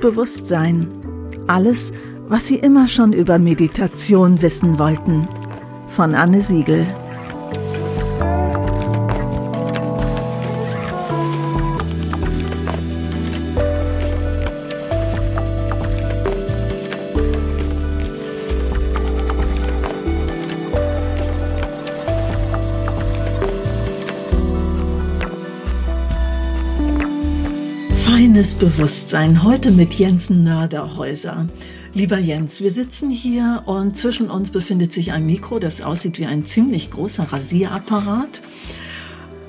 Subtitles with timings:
[0.00, 0.88] Feines Bewusstsein.
[1.46, 1.92] Alles,
[2.28, 5.28] was Sie immer schon über Meditation wissen wollten.
[5.88, 6.86] Von Anne Siegel.
[28.60, 29.42] Feines Bewusstsein.
[29.42, 31.48] Heute mit Jens Nörderhäuser.
[31.94, 36.26] Lieber Jens, wir sitzen hier und zwischen uns befindet sich ein Mikro, das aussieht wie
[36.26, 38.42] ein ziemlich großer Rasierapparat.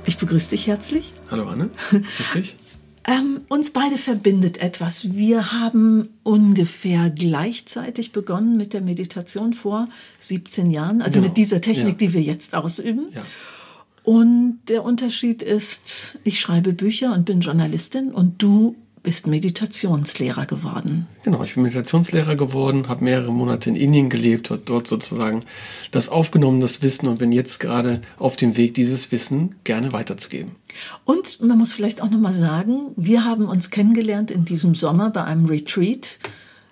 [0.05, 1.13] Ich begrüße dich herzlich.
[1.29, 2.55] Hallo Anne, grüß dich.
[3.03, 5.15] Ähm, uns beide verbindet etwas.
[5.15, 9.87] Wir haben ungefähr gleichzeitig begonnen mit der Meditation vor
[10.19, 11.29] 17 Jahren, also Genau.
[11.29, 12.07] mit dieser Technik, Ja.
[12.07, 13.07] die wir jetzt ausüben.
[13.15, 13.23] Ja.
[14.03, 21.07] Und der Unterschied ist, ich schreibe Bücher und bin Journalistin und du bist Meditationslehrer geworden.
[21.23, 25.43] Genau, ich bin Meditationslehrer geworden, habe mehrere Monate in Indien gelebt, habe dort sozusagen
[25.91, 30.51] das aufgenommen, das Wissen und bin jetzt gerade auf dem Weg, dieses Wissen gerne weiterzugeben.
[31.05, 35.09] Und man muss vielleicht auch noch mal sagen, wir haben uns kennengelernt in diesem Sommer
[35.09, 36.19] bei einem Retreat.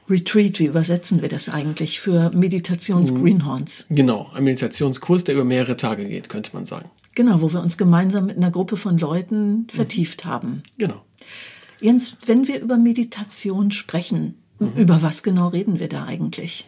[0.10, 3.86] Retreat, wie übersetzen wir das eigentlich für Meditations-Greenhorns?
[3.90, 6.90] Genau, ein Meditationskurs, der über mehrere Tage geht, könnte man sagen.
[7.14, 10.64] Genau, wo wir uns gemeinsam mit einer Gruppe von Leuten vertieft haben.
[10.78, 11.02] Genau.
[11.82, 14.36] Jens, wenn wir über Meditation sprechen,
[14.76, 16.66] über was genau reden wir da eigentlich?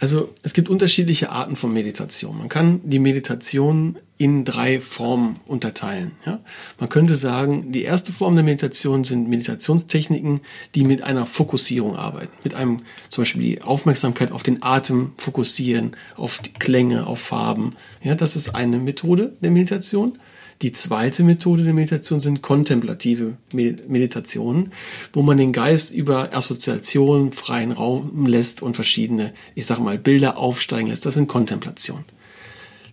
[0.00, 2.38] Also es gibt unterschiedliche Arten von Meditation.
[2.38, 6.12] Man kann die Meditation in drei Formen unterteilen.
[6.26, 6.40] Ja?
[6.80, 10.40] Man könnte sagen, die erste Form der Meditation sind Meditationstechniken,
[10.74, 12.32] die mit einer Fokussierung arbeiten.
[12.42, 17.76] Mit einem zum Beispiel die Aufmerksamkeit auf den Atem fokussieren, auf die Klänge, auf Farben.
[18.02, 20.18] Ja, das ist eine Methode der Meditation.
[20.62, 24.72] Die zweite Methode der Meditation sind kontemplative Med- Meditationen,
[25.12, 30.38] wo man den Geist über Assoziation freien Raum lässt und verschiedene, ich sag mal, Bilder
[30.38, 31.04] aufsteigen lässt.
[31.04, 32.04] Das sind Kontemplationen.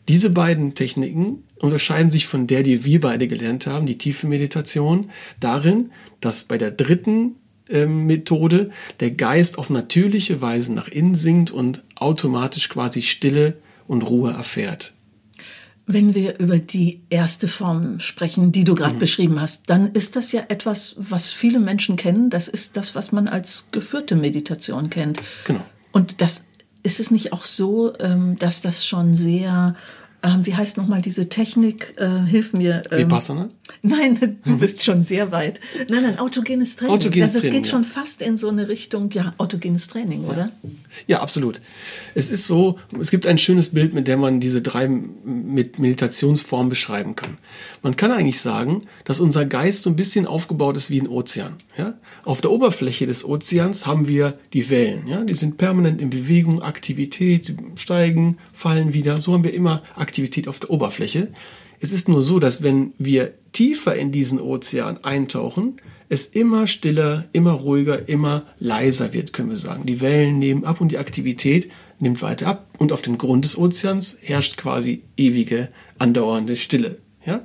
[0.08, 5.12] Diese beiden Techniken unterscheiden sich von der, die wir beide gelernt haben, die tiefe Meditation,
[5.40, 5.92] darin,
[6.22, 7.36] dass bei der dritten
[7.70, 13.58] ähm, Methode der Geist auf natürliche Weise nach innen sinkt und automatisch quasi Stille
[13.88, 14.94] und Ruhe erfährt.
[15.92, 20.32] Wenn wir über die erste Form sprechen, die du gerade beschrieben hast, dann ist das
[20.32, 22.30] ja etwas, was viele Menschen kennen.
[22.30, 25.20] Das ist das, was man als geführte Meditation kennt.
[25.46, 25.66] Genau.
[25.92, 26.44] Und das
[26.84, 29.76] ist es nicht auch so, ähm, dass das schon sehr,
[30.22, 31.96] ähm, wie heißt nochmal diese Technik?
[31.98, 32.84] Äh, hilf mir.
[32.92, 33.50] Ähm, Vipassana?
[33.82, 35.60] Nein, du bist schon sehr weit.
[35.90, 36.96] Nein, nein, autogenes Training.
[36.96, 37.72] Autogenes also es Training, geht ja.
[37.72, 40.52] schon fast in so eine Richtung, ja, autogenes Training, oder?
[41.08, 41.62] Ja, absolut.
[42.16, 46.70] Es ist so, es gibt ein schönes Bild, mit dem man diese drei mit Meditationsformen
[46.70, 47.38] beschreiben kann.
[47.82, 51.54] Man kann eigentlich sagen, dass unser Geist so ein bisschen aufgebaut ist wie ein Ozean.
[51.78, 51.94] Ja?
[52.26, 55.08] Auf der Oberfläche des Ozeans haben wir die Wellen.
[55.08, 55.24] Ja?
[55.24, 59.18] Die sind permanent in Bewegung, Aktivität, steigen, fallen wieder.
[59.18, 61.30] So haben wir immer Aktivität auf der Oberfläche.
[61.80, 65.78] Es ist nur so, dass wenn wir tiefer in diesen Ozean eintauchen,
[66.10, 69.86] es immer stiller, immer ruhiger, immer leiser wird, können wir sagen.
[69.86, 71.70] Die Wellen nehmen ab und die Aktivität
[72.00, 72.68] nimmt weiter ab.
[72.80, 75.70] Und auf dem Grund des Ozeans herrscht quasi ewige,
[76.00, 76.98] andauernde Stille.
[77.26, 77.42] Ja?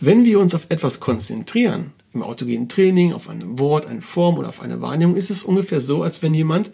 [0.00, 4.48] Wenn wir uns auf etwas konzentrieren, im autogenen Training, auf ein Wort, eine Form oder
[4.48, 6.72] auf eine Wahrnehmung, ist es ungefähr so, als wenn jemand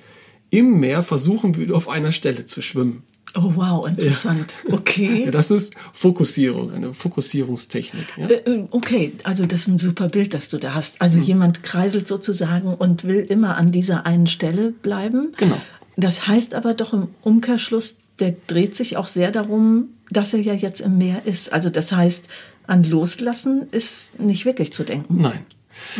[0.50, 3.02] im Meer versuchen würde, auf einer Stelle zu schwimmen.
[3.34, 4.62] Oh, wow, interessant.
[4.70, 5.24] Okay.
[5.26, 8.06] Ja, das ist Fokussierung, eine Fokussierungstechnik.
[8.16, 8.28] Ja?
[8.28, 11.02] Äh, Okay, also das ist ein super Bild, das du da hast.
[11.02, 15.32] Also jemand kreiselt sozusagen und will immer an dieser einen Stelle bleiben.
[15.36, 15.60] Genau.
[15.96, 20.54] Das heißt aber doch im Umkehrschluss, der dreht sich auch sehr darum, dass er ja
[20.54, 21.52] jetzt im Meer ist.
[21.52, 22.28] Also das heißt,
[22.66, 25.20] an Loslassen ist nicht wirklich zu denken.
[25.20, 25.44] Nein.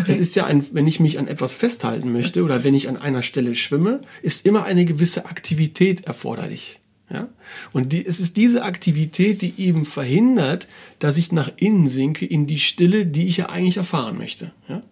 [0.07, 2.97] Es ist ja ein, wenn ich mich an etwas festhalten möchte oder wenn ich an
[2.97, 6.81] einer Stelle schwimme, ist immer eine gewisse Aktivität erforderlich.
[7.11, 7.29] Ja?
[7.73, 10.69] Und die, es ist diese Aktivität, die eben verhindert,
[10.99, 14.53] dass ich nach innen sinke in die Stille, die ich ja eigentlich erfahren möchte.
[14.69, 14.83] Ja?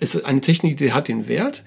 [0.00, 1.64] Es ist eine Technik, die hat den Wert.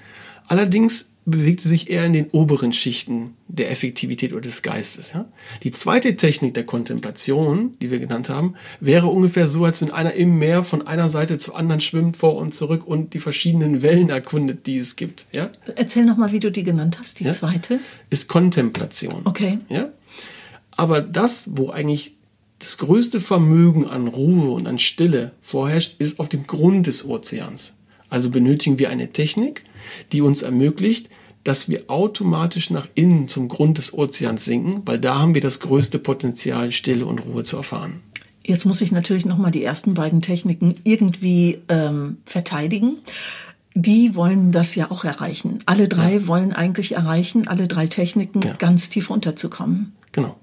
[0.48, 5.12] Allerdings bewegt sie sich eher in den oberen Schichten der Effektivität oder des Geistes.
[5.14, 5.26] Ja?
[5.64, 10.14] Die zweite Technik der Kontemplation, die wir genannt haben, wäre ungefähr so, als wenn einer
[10.14, 14.10] im Meer von einer Seite zur anderen schwimmt, vor und zurück und die verschiedenen Wellen
[14.10, 15.26] erkundet, die es gibt.
[15.32, 15.50] Ja?
[15.76, 17.34] Erzähl noch mal, wie du die genannt hast, die Ja?
[17.34, 17.80] zweite.
[18.12, 19.22] Ist Kontemplation.
[19.26, 19.58] Okay.
[19.68, 19.90] Ja?
[20.72, 22.16] Aber das, wo eigentlich
[22.60, 27.74] das größte Vermögen an Ruhe und an Stille vorherrscht, ist auf dem Grund des Ozeans.
[28.10, 29.64] Also benötigen wir eine Technik,
[30.12, 31.10] die uns ermöglicht,
[31.46, 35.62] dass wir automatisch nach innen zum Grund des Ozeans sinken, weil da haben wir das
[35.62, 38.02] größte Potenzial, Stille und Ruhe zu erfahren.
[38.44, 42.98] Jetzt muss ich natürlich noch mal die ersten beiden Techniken irgendwie ähm, verteidigen.
[43.78, 45.60] die wollen das ja auch erreichen.
[45.66, 46.28] Alle drei ja.
[46.28, 48.54] wollen eigentlich erreichen, alle drei Techniken ja.
[48.54, 49.94] ganz tief runterzukommen.
[50.14, 50.38] Genau.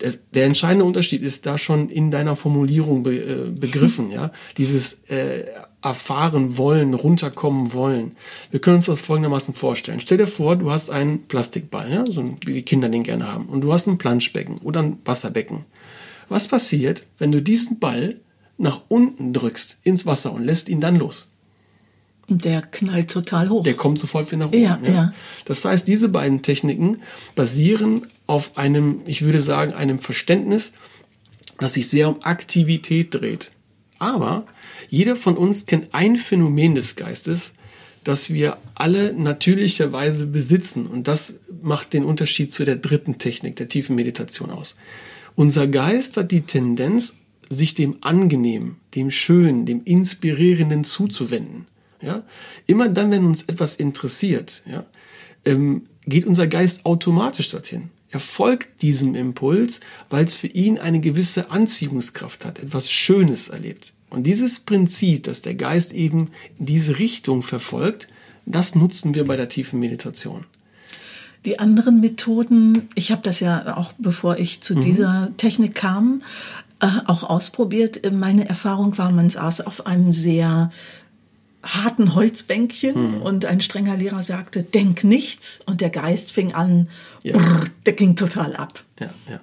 [0.00, 4.32] Der, der, entscheidende Unterschied ist da schon in deiner Formulierung be, äh, begriffen, ja.
[4.58, 5.44] Dieses äh,
[5.82, 8.12] erfahren wollen, runterkommen wollen.
[8.50, 10.00] Wir können uns das folgendermaßen vorstellen.
[10.00, 13.46] Stell dir vor, du hast einen Plastikball, ja, so wie die Kinder den gerne haben,
[13.46, 15.64] und du hast ein Planschbecken oder ein Wasserbecken.
[16.28, 18.16] Was passiert, wenn du diesen Ball
[18.58, 21.32] nach unten drückst ins Wasser und lässt ihn dann los?
[22.28, 23.64] Der knallt total hoch.
[23.64, 24.62] Der kommt sofort wieder nach oben.
[24.62, 24.92] Ja, ja.
[24.92, 25.12] ja.
[25.44, 26.98] Das heißt, diese beiden Techniken
[27.34, 30.72] basieren auf einem, ich würde sagen, einem Verständnis,
[31.58, 33.50] das sich sehr um Aktivität dreht.
[34.02, 34.46] Aber
[34.90, 37.52] jeder von uns kennt ein Phänomen des Geistes,
[38.02, 40.88] das wir alle natürlicherweise besitzen.
[40.88, 44.74] Und das macht den Unterschied zu der dritten Technik, der tiefen Meditation aus.
[45.36, 47.14] Unser Geist hat die Tendenz,
[47.48, 51.66] sich dem Angenehmen, dem Schönen, dem Inspirierenden zuzuwenden.
[52.00, 52.24] Ja?
[52.66, 54.84] Immer dann, wenn uns etwas interessiert, ja,
[55.44, 57.90] ähm, geht unser Geist automatisch dorthin.
[58.12, 59.80] Er folgt diesem Impuls,
[60.10, 63.94] weil es für ihn eine gewisse Anziehungskraft hat, etwas Schönes erlebt.
[64.10, 68.08] Und dieses Prinzip, dass der Geist eben in diese Richtung verfolgt,
[68.44, 70.44] das nutzen wir bei der tiefen Meditation.
[71.46, 74.80] Die anderen Methoden, ich habe das ja auch bevor ich zu mhm.
[74.82, 76.22] dieser Technik kam,
[76.80, 78.12] äh, auch ausprobiert.
[78.12, 80.70] Meine Erfahrung war, man saß auf einem sehr
[81.62, 83.22] harten Holzbänkchen mhm.
[83.22, 86.88] und ein strenger Lehrer sagte, denk nichts und der Geist fing an,
[87.22, 87.36] ja.
[87.36, 88.82] brrr, der ging total ab.
[88.98, 89.40] Ja, ja.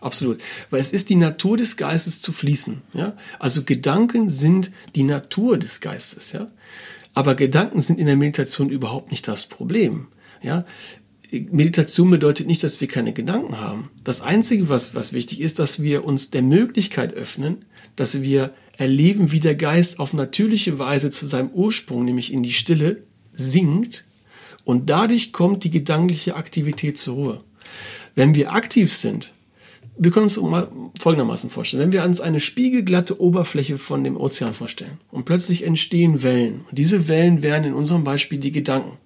[0.00, 0.40] Absolut.
[0.70, 2.80] Weil es ist die Natur des Geistes zu fließen.
[2.94, 3.14] Ja?
[3.38, 6.32] Also Gedanken sind die Natur des Geistes.
[6.32, 6.48] Ja?
[7.12, 10.06] Aber Gedanken sind in der Meditation überhaupt nicht das Problem.
[10.42, 10.64] Ja?
[11.30, 13.90] Meditation bedeutet nicht, dass wir keine Gedanken haben.
[14.02, 17.58] Das Einzige, was, was wichtig ist, dass wir uns der Möglichkeit öffnen,
[17.94, 22.52] dass wir erleben, wie der Geist auf natürliche Weise zu seinem Ursprung, nämlich in die
[22.52, 24.04] Stille, sinkt
[24.64, 27.38] und dadurch kommt die gedankliche Aktivität zur Ruhe.
[28.14, 29.32] Wenn wir aktiv sind,
[29.98, 30.68] wir können uns mal
[30.98, 31.82] folgendermaßen vorstellen.
[31.82, 36.62] Wenn wir uns eine spiegelglatte Oberfläche von dem Ozean vorstellen und plötzlich entstehen Wellen.
[36.70, 38.96] Und diese Wellen wären in unserem Beispiel die Gedanken.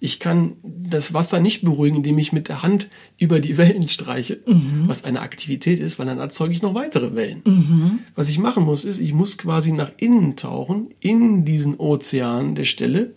[0.00, 2.88] Ich kann das Wasser nicht beruhigen, indem ich mit der Hand
[3.18, 4.84] über die Wellen streiche, mhm.
[4.86, 7.42] was eine Aktivität ist, weil dann erzeuge ich noch weitere Wellen.
[7.44, 7.98] Mhm.
[8.14, 12.64] Was ich machen muss, ist, ich muss quasi nach innen tauchen, in diesen Ozean der
[12.64, 13.12] Stille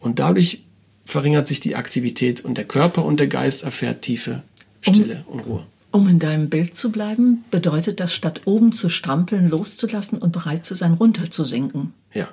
[0.00, 0.64] und dadurch
[1.04, 4.42] verringert sich die Aktivität und der Körper und der Geist erfährt tiefe
[4.82, 5.66] Stille um, und Ruhe.
[5.90, 10.66] Um in deinem Bild zu bleiben, bedeutet das, statt oben zu strampeln, loszulassen und bereit
[10.66, 11.94] zu sein, runterzusinken.
[12.12, 12.28] Ja.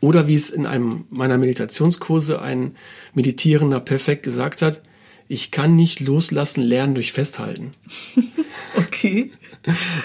[0.00, 2.74] Oder wie es in einem meiner Meditationskurse ein
[3.14, 4.82] Meditierender perfekt gesagt hat,
[5.28, 7.70] ich kann nicht loslassen, lernen durch Festhalten.
[8.76, 9.30] okay.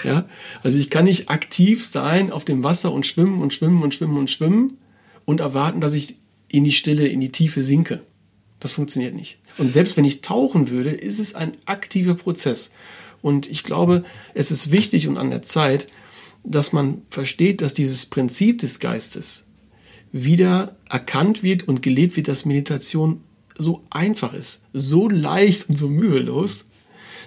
[0.04, 0.28] Ja,
[0.62, 4.18] also ich kann nicht aktiv sein auf dem Wasser und schwimmen und schwimmen und schwimmen
[4.18, 4.78] und schwimmen
[5.24, 6.16] und erwarten, dass ich
[6.48, 8.02] in die Stille, in die Tiefe sinke.
[8.60, 9.38] Das funktioniert nicht.
[9.58, 12.70] Und selbst wenn ich tauchen würde, ist es ein aktiver Prozess.
[13.20, 14.04] Und ich glaube,
[14.34, 15.88] es ist wichtig und an der Zeit,
[16.44, 19.45] dass man versteht, dass dieses Prinzip des Geistes,
[20.12, 23.20] wieder erkannt wird und gelebt wird, dass Meditation
[23.58, 26.64] so einfach ist, so leicht und so mühelos,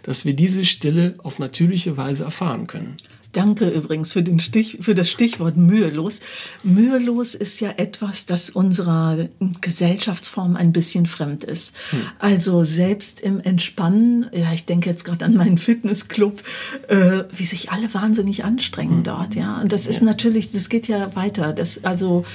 [0.04, 2.98] dass wir diese Stille auf natürliche Weise erfahren können.
[3.32, 6.20] Danke übrigens für, den Stich, für das Stichwort mühelos.
[6.64, 9.30] Mühelos ist ja etwas, das unserer
[9.62, 11.76] Gesellschaftsform ein bisschen fremd ist.
[11.92, 12.02] Hm.
[12.18, 16.42] Also selbst im Entspannen, ja, ich denke jetzt gerade an meinen Fitnessclub,
[16.88, 19.04] äh, wie sich alle wahnsinnig anstrengen hm.
[19.04, 19.62] dort, ja.
[19.62, 21.54] Und das ist natürlich, das geht ja weiter.
[21.54, 22.26] Das, also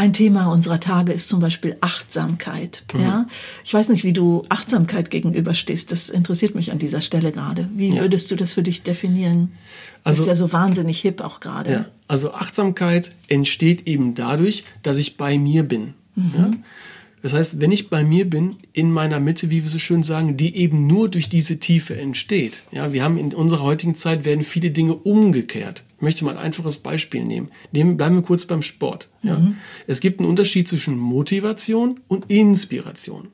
[0.00, 2.84] ein Thema unserer Tage ist zum Beispiel Achtsamkeit.
[2.94, 3.00] Mhm.
[3.00, 3.26] Ja,
[3.66, 5.92] ich weiß nicht, wie du Achtsamkeit gegenüberstehst.
[5.92, 7.68] Das interessiert mich an dieser Stelle gerade.
[7.74, 8.00] Wie ja.
[8.00, 9.52] würdest du das für dich definieren?
[10.02, 11.70] Das also, ist ja so wahnsinnig hip auch gerade.
[11.70, 15.92] Ja, also Achtsamkeit entsteht eben dadurch, dass ich bei mir bin.
[16.14, 16.32] Mhm.
[16.34, 16.50] Ja?
[17.20, 20.38] Das heißt, wenn ich bei mir bin, in meiner Mitte, wie wir so schön sagen,
[20.38, 22.62] die eben nur durch diese Tiefe entsteht.
[22.72, 25.84] Ja, wir haben in unserer heutigen Zeit werden viele Dinge umgekehrt.
[26.00, 27.50] Ich möchte mal ein einfaches Beispiel nehmen.
[27.72, 29.10] Nehmen, bleiben wir kurz beim Sport.
[29.22, 29.38] Ja.
[29.38, 29.58] Mhm.
[29.86, 33.28] Es gibt einen Unterschied zwischen Motivation und Inspiration.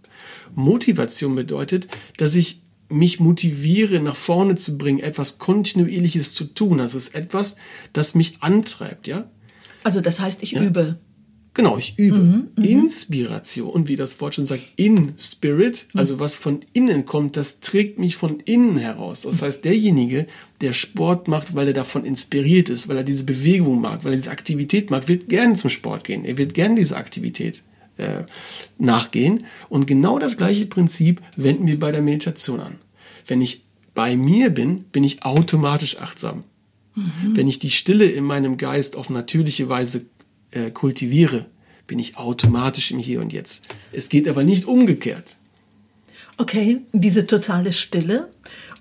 [0.56, 6.78] Motivation bedeutet, dass ich mich motiviere, nach vorne zu bringen, etwas Kontinuierliches zu tun.
[6.78, 7.54] Das ist etwas,
[7.92, 9.30] das mich antreibt, ja.
[9.84, 10.62] Also das heißt, ich ja.
[10.62, 10.98] übe.
[11.56, 12.18] Genau, ich übe.
[12.18, 16.00] Mhm, mhm, Inspiration, und wie das Wort schon sagt, in Spirit, mhm.
[16.00, 19.22] also was von innen kommt, das trägt mich von innen heraus.
[19.22, 20.26] Das heißt, derjenige,
[20.60, 24.16] der Sport macht, weil er davon inspiriert ist, weil er diese Bewegung mag, weil er
[24.16, 26.26] diese Aktivität mag, wird gerne zum Sport gehen.
[26.26, 27.62] Er wird gerne diese Aktivität
[27.96, 28.24] äh,
[28.76, 29.46] nachgehen.
[29.70, 32.74] Und genau das gleiche Prinzip wenden wir bei der Meditation an.
[33.26, 36.44] Wenn ich bei mir bin, bin ich automatisch achtsam.
[36.94, 37.34] Mhm.
[37.34, 40.04] Wenn ich die Stille in meinem Geist auf natürliche Weise
[40.50, 41.46] äh, kultiviere,
[41.86, 43.64] bin ich automatisch im Hier und Jetzt.
[43.92, 45.36] Es geht aber nicht umgekehrt.
[46.38, 48.28] Okay, diese totale Stille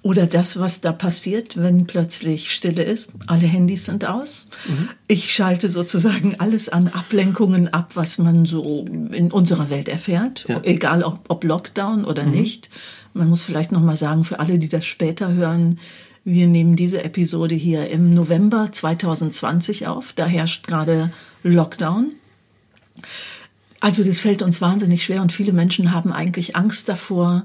[0.01, 3.09] oder das, was da passiert, wenn plötzlich Stille ist.
[3.25, 4.49] Alle Handys sind aus.
[4.67, 4.89] Mhm.
[5.07, 10.61] Ich schalte sozusagen alles an Ablenkungen ab, was man so in unserer Welt erfährt, ja.
[10.63, 12.31] egal ob, ob, Lockdown oder mhm.
[12.33, 12.69] nicht.
[13.13, 15.79] Man muss vielleicht noch mal sagen für alle, die das später hören,
[16.23, 20.13] wir nehmen diese Episode hier im November 2020 auf.
[20.13, 21.11] Da herrscht gerade
[21.45, 22.13] Lockdown.
[23.79, 27.43] Also das fällt uns wahnsinnig schwer und viele Menschen haben eigentlich Angst davor,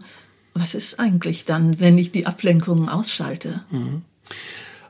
[0.55, 3.63] was ist eigentlich dann, wenn ich die Ablenkungen ausschalte?
[3.71, 4.03] Mhm.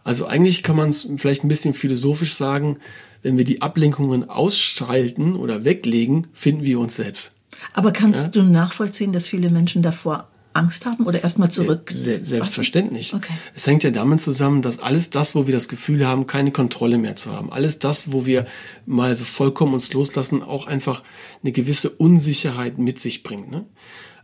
[0.05, 2.79] Also eigentlich kann man es vielleicht ein bisschen philosophisch sagen,
[3.23, 7.33] wenn wir die Ablenkungen ausschalten oder weglegen, finden wir uns selbst.
[7.75, 8.31] Aber kannst ja?
[8.31, 11.91] du nachvollziehen, dass viele Menschen davor Angst haben oder erstmal zurück?
[11.95, 13.15] Se selbstverständlich.
[13.15, 13.33] Okay.
[13.55, 16.99] Es hängt ja damit zusammen, dass alles das, wo wir das Gefühl haben, keine Kontrolle
[16.99, 18.47] mehr zu haben, alles das, wo wir
[18.87, 21.03] mal so vollkommen uns loslassen, auch einfach
[21.43, 23.51] eine gewisse Unsicherheit mit sich bringt.
[23.51, 23.65] Ne?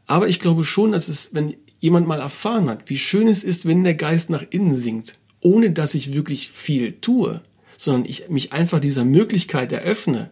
[0.07, 3.67] Aber ich glaube schon, dass es, wenn jemand mal erfahren hat, wie schön es ist,
[3.67, 7.41] wenn der Geist nach innen sinkt, ohne dass ich wirklich viel tue,
[7.77, 10.31] sondern ich mich einfach dieser Möglichkeit eröffne,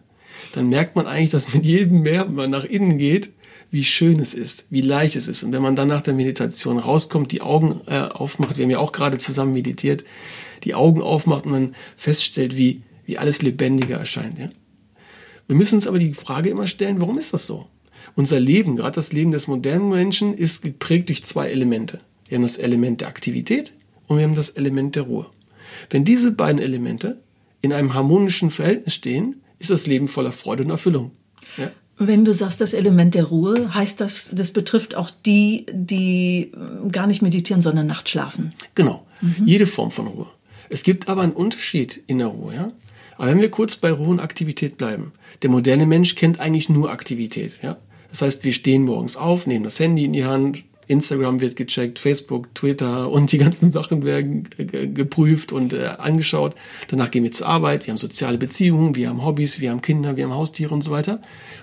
[0.53, 3.31] dann merkt man eigentlich, dass mit jedem mehr man nach innen geht,
[3.75, 5.43] wie schön es ist, wie leicht es ist.
[5.43, 8.79] Und wenn man dann nach der Meditation rauskommt, die Augen äh, aufmacht, wir haben ja
[8.79, 10.05] auch gerade zusammen meditiert,
[10.63, 14.39] die Augen aufmacht und man feststellt, wie, wie alles lebendiger erscheint.
[14.39, 14.47] Ja?
[15.47, 17.67] Wir müssen uns aber die Frage immer stellen, warum ist das so?
[18.15, 21.99] Unser Leben, gerade das Leben des modernen Menschen, ist geprägt durch zwei Elemente.
[22.29, 23.73] Wir haben das Element der Aktivität
[24.07, 25.25] und wir haben das Element der Ruhe.
[25.89, 27.19] Wenn diese beiden Elemente
[27.61, 31.11] in einem harmonischen Verhältnis stehen, ist das Leben voller Freude und Erfüllung.
[31.57, 31.71] Ja?
[31.97, 36.51] Wenn du sagst, das Element der Ruhe, heißt das, das betrifft auch die, die
[36.91, 38.51] gar nicht meditieren, sondern nachts schlafen.
[38.75, 39.05] Genau.
[39.21, 39.45] Mhm.
[39.45, 40.27] Jede Form von Ruhe.
[40.69, 42.71] Es gibt aber einen Unterschied in der Ruhe, ja.
[43.17, 45.13] Aber wenn wir kurz bei Ruhe und Aktivität bleiben.
[45.41, 47.77] Der moderne Mensch kennt eigentlich nur Aktivität, ja.
[48.09, 51.99] Das heißt, wir stehen morgens auf, nehmen das Handy in die Hand, Instagram wird gecheckt,
[51.99, 54.47] Facebook, Twitter und die ganzen Sachen werden
[54.93, 56.55] geprüft und äh, angeschaut.
[56.87, 60.15] Danach gehen wir zur Arbeit, wir haben soziale Beziehungen, wir haben Hobbys, wir haben Kinder,
[60.15, 61.21] wir haben Haustiere und so weiter.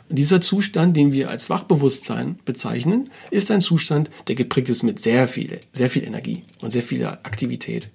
[0.09, 5.01] Und dieser Zustand, den wir als Wachbewusstsein bezeichnen, ist ein Zustand, der geprägt ist mit
[5.01, 7.91] sehr viel, sehr viel Energie und sehr viel Aktivität.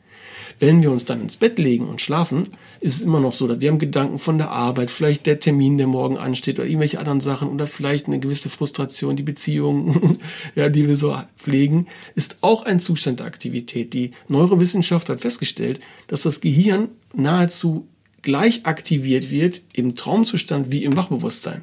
[0.60, 2.48] Wenn wir uns dann ins Bett legen und schlafen,
[2.80, 5.78] ist es immer noch so, dass wir haben Gedanken von der Arbeit, vielleicht der Termin,
[5.78, 10.18] der morgen ansteht oder irgendwelche anderen Sachen oder vielleicht eine gewisse Frustration, die Beziehung,
[10.56, 13.94] ja, die wir so pflegen, ist auch ein Zustand der Aktivität.
[13.94, 17.88] Die Neurowissenschaft hat festgestellt, dass das Gehirn nahezu
[18.24, 21.62] gleich aktiviert wird im Traumzustand wie im Wachbewusstsein.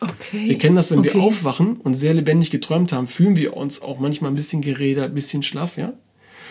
[0.00, 0.48] Okay.
[0.48, 1.14] Wir kennen das, wenn okay.
[1.14, 5.10] wir aufwachen und sehr lebendig geträumt haben, fühlen wir uns auch manchmal ein bisschen gerädert,
[5.10, 5.92] ein bisschen schlaff, ja?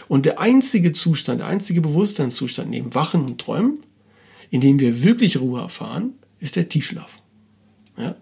[0.07, 3.79] Und der einzige Zustand, der einzige Bewusstseinszustand neben Wachen und Träumen,
[4.49, 7.19] in dem wir wirklich Ruhe erfahren, ist der Tiefschlaf.
[7.97, 8.15] Ja?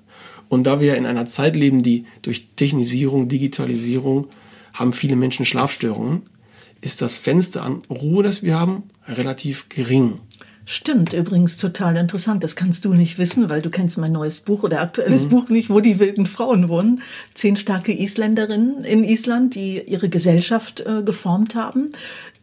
[0.49, 4.27] Und da wir in einer Zeit leben, die durch Technisierung, Digitalisierung,
[4.73, 6.23] haben viele Menschen Schlafstörungen,
[6.81, 10.19] ist das Fenster an Ruhe, das wir haben, relativ gering.
[10.71, 12.43] Stimmt, übrigens total interessant.
[12.43, 15.29] Das kannst du nicht wissen, weil du kennst mein neues Buch oder aktuelles mhm.
[15.29, 17.01] Buch nicht, wo die wilden Frauen wohnen.
[17.33, 21.89] Zehn starke Isländerinnen in Island, die ihre Gesellschaft äh, geformt haben.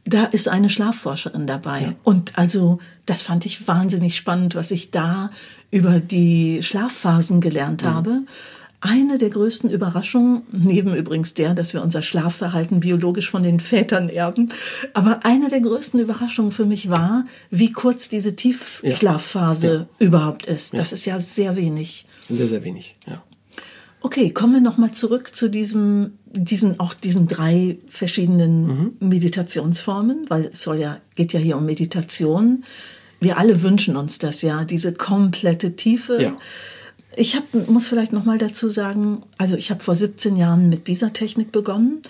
[0.05, 1.83] Da ist eine Schlafforscherin dabei.
[1.83, 1.95] Ja.
[2.03, 5.31] Und also, das fand ich wahnsinnig spannend, was ich da
[5.71, 7.95] über die Schlafphasen gelernt mhm.
[7.95, 8.23] habe
[8.81, 14.09] eine der größten Überraschungen, neben übrigens der, dass wir unser Schlafverhalten biologisch von den Vätern
[14.09, 14.53] erben,
[14.93, 19.75] aber eine der größten Überraschungen für mich war, wie kurz diese Tiefschlafphase ja.
[19.75, 19.87] Ja.
[19.99, 20.75] überhaupt ist.
[20.75, 22.07] Das ist ja sehr wenig.
[22.29, 23.23] Sehr, sehr wenig, ja.
[24.03, 28.97] Okay, kommen wir nochmal zurück zu diesem, diesen, auch diesen drei verschiedenen mhm.
[29.01, 32.65] Meditationsformen, weil es soll ja, geht ja hier um Meditation.
[33.21, 36.23] Wir alle wünschen uns das ja, diese komplette Tiefe.
[36.23, 36.37] Ja
[37.17, 40.87] ich hab, muss vielleicht noch mal dazu sagen, also ich habe vor 17 Jahren mit
[40.87, 42.03] dieser Technik begonnen,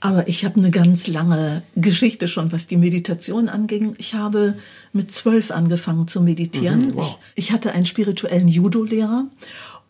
[0.00, 3.94] aber ich habe eine ganz lange Geschichte schon, was die Meditation anging.
[3.98, 4.56] Ich habe
[4.92, 6.88] mit zwölf angefangen zu meditieren.
[6.88, 7.18] Mhm, wow.
[7.34, 9.26] ich, ich hatte einen spirituellen Judo-Lehrer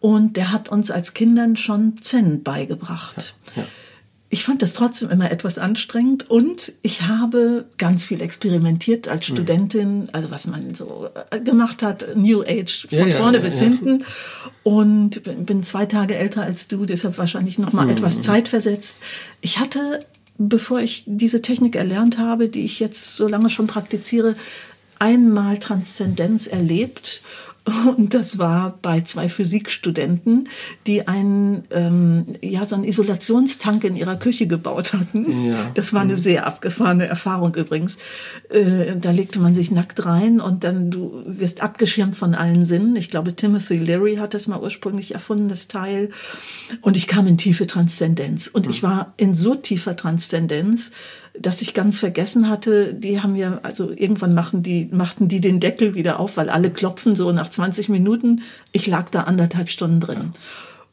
[0.00, 3.34] und der hat uns als Kindern schon Zen beigebracht.
[3.54, 3.68] Ja, ja
[4.28, 9.36] ich fand das trotzdem immer etwas anstrengend und ich habe ganz viel experimentiert als hm.
[9.36, 13.60] Studentin, also was man so äh, gemacht hat, New Age von ja, vorne ja, bis
[13.60, 14.04] ja, hinten
[14.64, 17.92] und bin zwei Tage älter als du, deshalb wahrscheinlich noch mal mhm.
[17.92, 18.96] etwas Zeit versetzt.
[19.42, 20.04] Ich hatte,
[20.38, 24.34] bevor ich diese Technik erlernt habe, die ich jetzt so lange schon praktiziere,
[24.98, 27.20] einmal Transzendenz erlebt
[27.96, 30.48] Und das war bei zwei Physikstudenten,
[30.86, 35.48] die einen, ähm, ja, so einen Isolationstank in ihrer Küche gebaut hatten.
[35.48, 35.70] Ja.
[35.74, 36.18] Das war eine mhm.
[36.18, 37.98] sehr abgefahrene Erfahrung übrigens.
[38.50, 42.94] Äh, da legte man sich nackt rein und dann du wirst abgeschirmt von allen Sinnen.
[42.94, 46.10] Ich glaube, Timothy Leary hat das mal ursprünglich erfunden, das Teil.
[46.82, 48.46] Und ich kam in tiefe Transzendenz.
[48.46, 48.70] Und mhm.
[48.70, 50.92] ich war in so tiefer Transzendenz,
[51.40, 55.60] dass ich ganz vergessen hatte, die haben ja, also irgendwann machten die, machten die den
[55.60, 58.42] Deckel wieder auf, weil alle klopfen so nach 20 Minuten.
[58.72, 60.18] Ich lag da anderthalb Stunden drin.
[60.20, 60.32] Ja.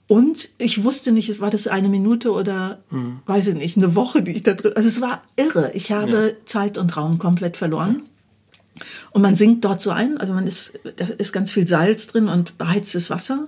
[0.08, 3.20] Und ich wusste nicht, war das eine Minute oder, mhm.
[3.26, 5.72] weiß ich nicht, eine Woche, die ich da drin, also es war irre.
[5.74, 6.46] Ich habe ja.
[6.46, 8.04] Zeit und Raum komplett verloren.
[8.04, 8.86] Ja.
[9.12, 12.28] Und man sinkt dort so ein, also man ist, da ist ganz viel Salz drin
[12.28, 13.48] und beheiztes Wasser.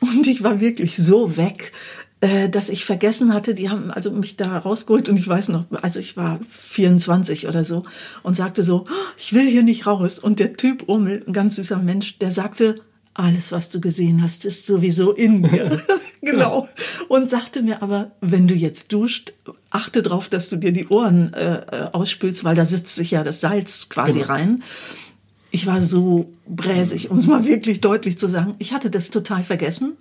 [0.00, 1.72] Und ich war wirklich so weg,
[2.20, 5.66] äh, dass ich vergessen hatte, die haben also mich da rausgeholt und ich weiß noch,
[5.82, 7.84] also ich war 24 oder so
[8.22, 10.18] und sagte so, oh, ich will hier nicht raus.
[10.18, 12.76] Und der Typ Urmel, ein ganz süßer Mensch, der sagte,
[13.14, 15.82] alles, was du gesehen hast, ist sowieso in mir.
[16.20, 16.68] genau.
[17.08, 19.34] Und sagte mir aber, wenn du jetzt duscht,
[19.70, 23.24] achte darauf, dass du dir die Ohren äh, äh, ausspülst, weil da sitzt sich ja
[23.24, 24.32] das Salz quasi genau.
[24.32, 24.62] rein.
[25.50, 28.54] Ich war so bräsig, um es mal wirklich deutlich zu sagen.
[28.58, 29.96] Ich hatte das total vergessen.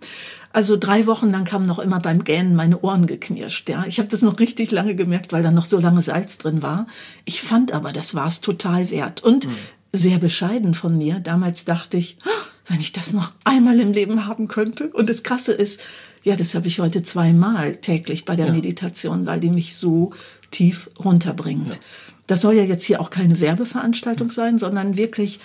[0.58, 3.70] Also drei Wochen lang haben noch immer beim Gähnen meine Ohren geknirscht.
[3.70, 6.64] Ja, ich habe das noch richtig lange gemerkt, weil da noch so lange Salz drin
[6.64, 6.88] war.
[7.26, 9.52] Ich fand aber, das war es total wert und mhm.
[9.94, 11.20] sehr bescheiden von mir.
[11.20, 14.88] Damals dachte ich, oh, wenn ich das noch einmal im Leben haben könnte.
[14.88, 15.82] Und das Krasse ist,
[16.24, 18.52] ja, das habe ich heute zweimal täglich bei der ja.
[18.52, 20.12] Meditation, weil die mich so
[20.50, 21.76] tief runterbringt.
[21.76, 21.80] Ja.
[22.26, 25.40] Das soll ja jetzt hier auch keine Werbeveranstaltung sein, sondern wirklich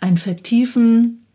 [0.00, 1.25] ein Vertiefen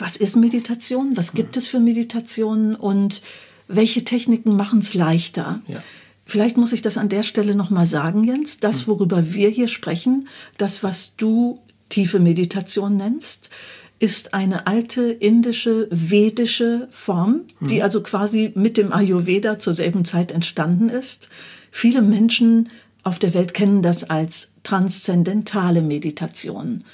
[0.00, 1.16] was ist Meditation?
[1.16, 3.22] Was gibt es für Meditationen und
[3.68, 5.60] welche Techniken machen es leichter?
[5.68, 5.82] Ja.
[6.24, 8.60] Vielleicht muss ich das an der Stelle nochmal sagen, Jens.
[8.60, 8.86] Das, hm.
[8.88, 10.28] worüber wir hier sprechen,
[10.58, 13.50] das, was du tiefe Meditation nennst,
[13.98, 17.82] ist eine alte indische vedische Form, die hm.
[17.82, 21.28] also quasi mit dem Ayurveda zur selben Zeit entstanden ist.
[21.70, 22.70] Viele Menschen
[23.02, 26.84] auf der Welt kennen das als transzendentale Meditation.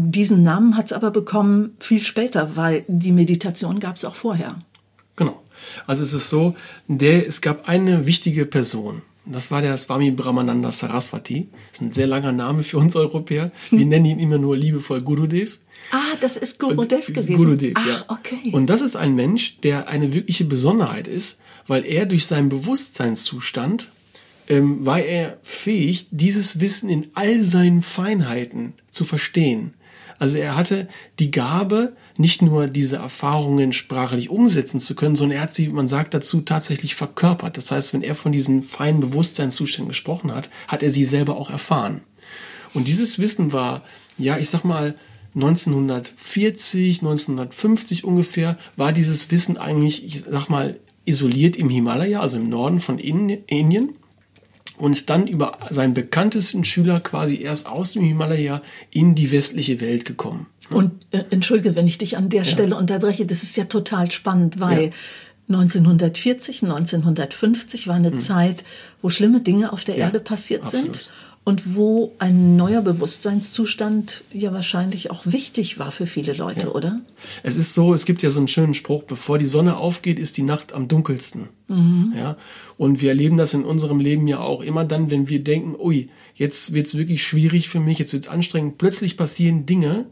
[0.00, 4.60] Diesen Namen hat es aber bekommen viel später, weil die Meditation gab es auch vorher.
[5.16, 5.42] Genau.
[5.88, 6.54] Also es ist so,
[6.86, 9.02] der, es gab eine wichtige Person.
[9.26, 11.48] Das war der Swami Brahmananda Saraswati.
[11.72, 13.50] Das ist ein sehr langer Name für uns Europäer.
[13.70, 15.58] Wir nennen ihn immer nur liebevoll Gurudev.
[15.90, 17.36] Ah, das ist Gurudev gewesen.
[17.36, 18.04] Gurudev, Ach, ja.
[18.06, 18.52] okay.
[18.52, 23.90] Und das ist ein Mensch, der eine wirkliche Besonderheit ist, weil er durch seinen Bewusstseinszustand
[24.48, 29.74] ähm, war er fähig, dieses Wissen in all seinen Feinheiten zu verstehen.
[30.18, 35.42] Also er hatte die Gabe, nicht nur diese Erfahrungen sprachlich umsetzen zu können, sondern er
[35.44, 37.56] hat sie, man sagt dazu, tatsächlich verkörpert.
[37.56, 41.50] Das heißt, wenn er von diesen feinen Bewusstseinszuständen gesprochen hat, hat er sie selber auch
[41.50, 42.00] erfahren.
[42.74, 43.82] Und dieses Wissen war,
[44.18, 44.94] ja, ich sag mal,
[45.34, 52.48] 1940, 1950 ungefähr, war dieses Wissen eigentlich, ich sag mal, isoliert im Himalaya, also im
[52.48, 53.92] Norden von Indien
[54.78, 60.04] und dann über seinen bekanntesten Schüler quasi erst aus dem Himalaya in die westliche Welt
[60.04, 60.46] gekommen.
[60.70, 62.52] Und äh, entschuldige, wenn ich dich an der ja.
[62.52, 64.90] Stelle unterbreche, das ist ja total spannend, weil ja.
[65.48, 68.20] 1940, 1950 war eine hm.
[68.20, 68.64] Zeit,
[69.00, 70.96] wo schlimme Dinge auf der ja, Erde passiert absolut.
[70.96, 71.10] sind
[71.48, 76.72] und wo ein neuer Bewusstseinszustand ja wahrscheinlich auch wichtig war für viele Leute, ja.
[76.72, 77.00] oder?
[77.42, 80.36] Es ist so, es gibt ja so einen schönen Spruch, bevor die Sonne aufgeht, ist
[80.36, 81.48] die Nacht am dunkelsten.
[81.68, 82.12] Mhm.
[82.14, 82.36] Ja?
[82.76, 86.08] Und wir erleben das in unserem Leben ja auch immer dann, wenn wir denken, ui,
[86.34, 88.76] jetzt wird es wirklich schwierig für mich, jetzt wird es anstrengend.
[88.76, 90.04] Plötzlich passieren Dinge,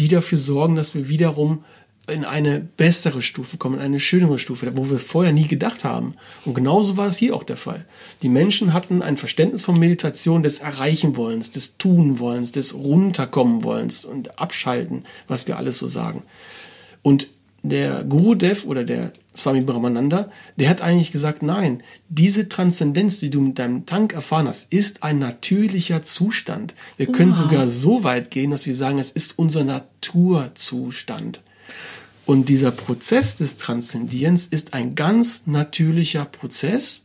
[0.00, 1.62] die dafür sorgen, dass wir wiederum
[2.10, 6.12] in eine bessere Stufe kommen, in eine schönere Stufe, wo wir vorher nie gedacht haben.
[6.44, 7.84] Und genauso war es hier auch der Fall.
[8.22, 13.64] Die Menschen hatten ein Verständnis von Meditation des Erreichen wollens, des Tun wollens, des Runterkommen
[13.64, 16.22] wollens und Abschalten, was wir alles so sagen.
[17.02, 17.28] Und
[17.62, 23.30] der Guru Dev oder der Swami Brahmananda, der hat eigentlich gesagt, nein, diese Transzendenz, die
[23.30, 26.74] du mit deinem Tank erfahren hast, ist ein natürlicher Zustand.
[26.96, 27.38] Wir können wow.
[27.38, 31.42] sogar so weit gehen, dass wir sagen, es ist unser Naturzustand.
[32.30, 37.02] Und dieser Prozess des Transzendierens ist ein ganz natürlicher Prozess,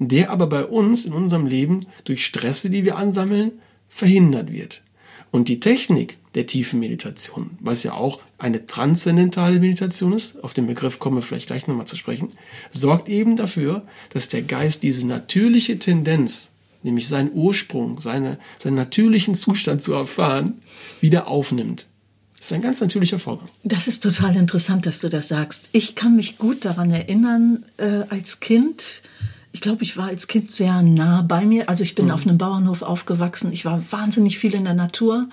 [0.00, 3.52] der aber bei uns in unserem Leben durch Stresse, die wir ansammeln,
[3.88, 4.82] verhindert wird.
[5.30, 10.66] Und die Technik der tiefen Meditation, was ja auch eine transzendentale Meditation ist, auf den
[10.66, 12.30] Begriff kommen wir vielleicht gleich nochmal zu sprechen,
[12.72, 16.50] sorgt eben dafür, dass der Geist diese natürliche Tendenz,
[16.82, 20.54] nämlich seinen Ursprung, seine, seinen natürlichen Zustand zu erfahren,
[21.00, 21.86] wieder aufnimmt.
[22.44, 23.48] Das ist ein ganz natürlicher Vorgang.
[23.62, 25.70] Das ist total interessant, dass du das sagst.
[25.72, 29.00] Ich kann mich gut daran erinnern, äh, als Kind,
[29.52, 31.70] ich glaube, ich war als Kind sehr nah bei mir.
[31.70, 32.10] Also ich bin mhm.
[32.10, 33.50] auf einem Bauernhof aufgewachsen.
[33.50, 35.26] Ich war wahnsinnig viel in der Natur.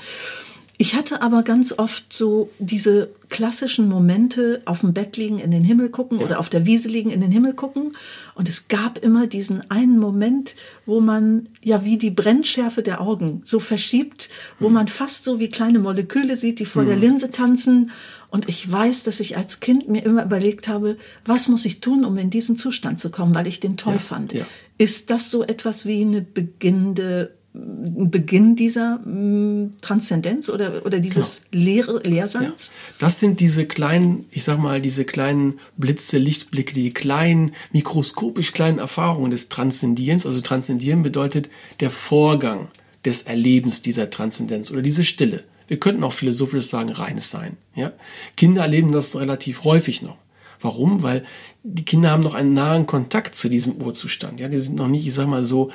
[0.81, 5.63] Ich hatte aber ganz oft so diese klassischen Momente auf dem Bett liegen, in den
[5.63, 6.25] Himmel gucken ja.
[6.25, 7.95] oder auf der Wiese liegen, in den Himmel gucken.
[8.33, 10.55] Und es gab immer diesen einen Moment,
[10.87, 14.73] wo man ja wie die Brennschärfe der Augen so verschiebt, wo mhm.
[14.73, 16.87] man fast so wie kleine Moleküle sieht, die vor mhm.
[16.87, 17.91] der Linse tanzen.
[18.31, 22.05] Und ich weiß, dass ich als Kind mir immer überlegt habe, was muss ich tun,
[22.05, 24.33] um in diesen Zustand zu kommen, weil ich den toll ja, fand.
[24.33, 24.47] Ja.
[24.79, 31.63] Ist das so etwas wie eine beginnende Beginn dieser mh, Transzendenz oder, oder dieses genau.
[31.63, 32.67] Lehre, Lehrseins?
[32.67, 32.93] Ja.
[32.99, 38.79] Das sind diese kleinen, ich sag mal, diese kleinen Blitze, Lichtblicke, die kleinen, mikroskopisch kleinen
[38.79, 40.25] Erfahrungen des Transzendierens.
[40.25, 41.49] Also Transzendieren bedeutet
[41.81, 42.69] der Vorgang
[43.03, 45.43] des Erlebens dieser Transzendenz oder diese Stille.
[45.67, 47.57] Wir könnten auch philosophisch sagen, reines Sein.
[47.75, 47.91] Ja?
[48.37, 50.17] Kinder erleben das relativ häufig noch.
[50.61, 51.01] Warum?
[51.01, 51.25] Weil
[51.63, 54.39] die Kinder haben noch einen nahen Kontakt zu diesem Urzustand.
[54.39, 55.71] Ja, die sind noch nicht, ich sag mal so,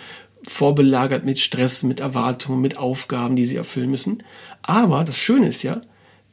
[0.47, 4.23] vorbelagert mit Stress, mit Erwartungen, mit Aufgaben, die sie erfüllen müssen.
[4.63, 5.81] Aber das Schöne ist ja,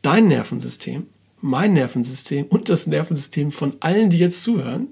[0.01, 1.07] dein Nervensystem,
[1.41, 4.87] mein Nervensystem und das Nervensystem von allen, die jetzt zuhören,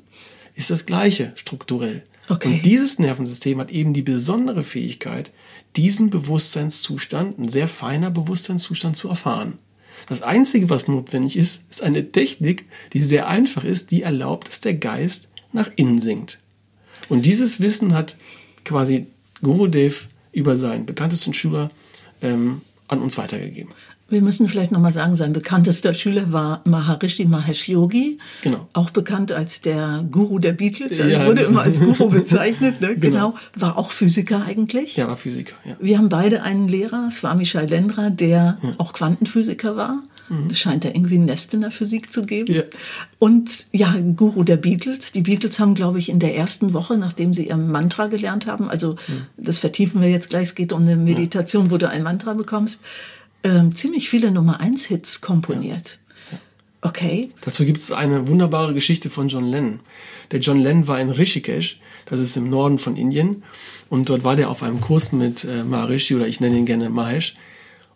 [0.56, 2.04] ist das gleiche strukturell.
[2.30, 2.48] Okay.
[2.48, 5.32] Und dieses Nervensystem hat eben die besondere Fähigkeit,
[5.76, 9.60] diesen Bewusstseinszustand, ein sehr feiner Bewusstseinszustand zu erfahren.
[10.08, 14.62] Das Einzige, was notwendig ist, ist eine Technik, die sehr einfach ist, die erlaubt, dass
[14.62, 16.40] der Geist nach innen sinkt.
[17.10, 18.18] Und dieses Wissen hat
[18.66, 19.08] quasi
[19.42, 21.70] Gurudev über seinen bekanntesten Schüler
[22.22, 23.74] ähm, an uns weitergegeben.
[24.12, 28.20] Wir müssen vielleicht nochmal sagen, sein bekanntester Schüler war Maharishi Mahesh Yogi.
[28.42, 28.68] Genau.
[28.74, 31.00] Auch bekannt als der Guru der Beatles.
[31.00, 32.80] Also ja, wurde immer als Guru bezeichnet.
[32.82, 32.92] Ne?
[33.02, 33.32] Genau.
[33.32, 33.40] genau.
[33.56, 34.98] War auch Physiker eigentlich.
[34.98, 35.56] Ja, war Physiker.
[35.64, 35.76] Ja.
[35.80, 38.74] Wir haben beide einen Lehrer, Swami Shailendra, der ja.
[38.78, 40.04] auch Quantenphysiker war.
[40.32, 40.48] Mhm.
[40.52, 42.54] Es scheint da irgendwie ein Nest in der Physik zu geben.
[42.54, 42.64] Ja.
[43.18, 45.12] Und ja, Guru der Beatles.
[45.12, 48.70] Die Beatles haben, glaube ich, in der ersten Woche, nachdem sie ihr Mantra gelernt haben,
[48.70, 49.26] also mhm.
[49.38, 52.82] das vertiefen wir jetzt gleich, es geht um eine Meditation, wo du ein Mantra bekommst,
[53.44, 56.00] ähm, ziemlich viele Nummer 1 Hits komponiert.
[56.32, 56.38] Ja.
[56.82, 57.30] Okay.
[57.42, 59.80] Dazu gibt es eine wunderbare Geschichte von John Lennon.
[60.32, 63.44] Der John Lennon war in Rishikesh, das ist im Norden von Indien,
[63.90, 66.90] und dort war der auf einem Kurs mit äh, Maharishi oder ich nenne ihn gerne
[66.90, 67.36] Mahesh.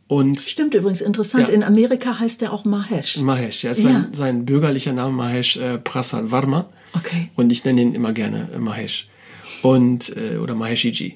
[0.07, 1.47] Und Stimmt übrigens, interessant.
[1.47, 1.53] Ja.
[1.53, 3.17] In Amerika heißt er auch Mahesh.
[3.17, 3.89] Mahesh, ja, ist ja.
[3.89, 6.67] Sein, sein bürgerlicher Name Mahesh äh, Prasad Varma.
[6.93, 7.29] Okay.
[7.35, 9.07] Und ich nenne ihn immer gerne äh, Mahesh.
[9.63, 11.15] Und, äh, oder Maheshiji.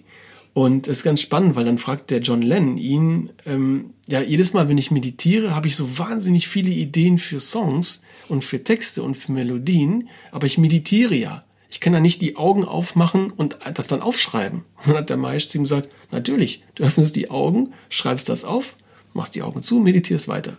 [0.54, 4.54] Und es ist ganz spannend, weil dann fragt der John Lennon ihn, ähm, ja, jedes
[4.54, 9.04] Mal, wenn ich meditiere, habe ich so wahnsinnig viele Ideen für Songs und für Texte
[9.04, 11.44] und für Melodien, aber ich meditiere ja.
[11.72, 14.64] Ich kann ja nicht die Augen aufmachen und das dann aufschreiben.
[14.78, 18.76] Und dann hat der Meister ihm gesagt, natürlich, du öffnest die Augen, schreibst das auf,
[19.14, 20.58] machst die Augen zu, meditierst weiter.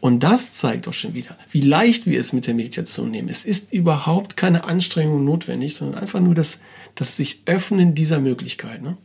[0.00, 3.28] Und das zeigt doch schon wieder, wie leicht wir es mit der Meditation nehmen.
[3.28, 6.60] Es ist überhaupt keine Anstrengung notwendig, sondern einfach nur das,
[6.94, 8.82] das sich öffnen dieser Möglichkeit.
[8.82, 8.96] Ne?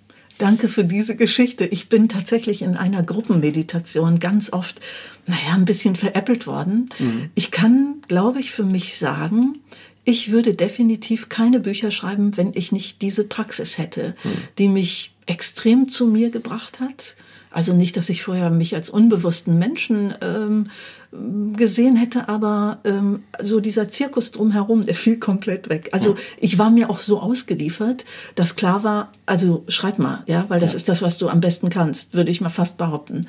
[0.42, 1.66] Danke für diese Geschichte.
[1.68, 4.82] Ich bin tatsächlich in einer Gruppenmeditation ganz oft,
[5.28, 6.90] naja, ein bisschen veräppelt worden.
[6.98, 7.30] Mhm.
[7.36, 9.60] Ich kann, glaube ich, für mich sagen,
[10.04, 14.32] ich würde definitiv keine Bücher schreiben, wenn ich nicht diese Praxis hätte, hm.
[14.58, 17.16] die mich extrem zu mir gebracht hat.
[17.52, 20.72] Also nicht, dass ich vorher mich als unbewussten Menschen ähm,
[21.12, 25.90] gesehen hätte, aber ähm, so dieser Zirkus drumherum, der fiel komplett weg.
[25.92, 30.62] Also ich war mir auch so ausgeliefert, dass klar war, also schreib mal, ja, weil
[30.62, 30.78] das ja.
[30.78, 33.28] ist das, was du am besten kannst, würde ich mal fast behaupten.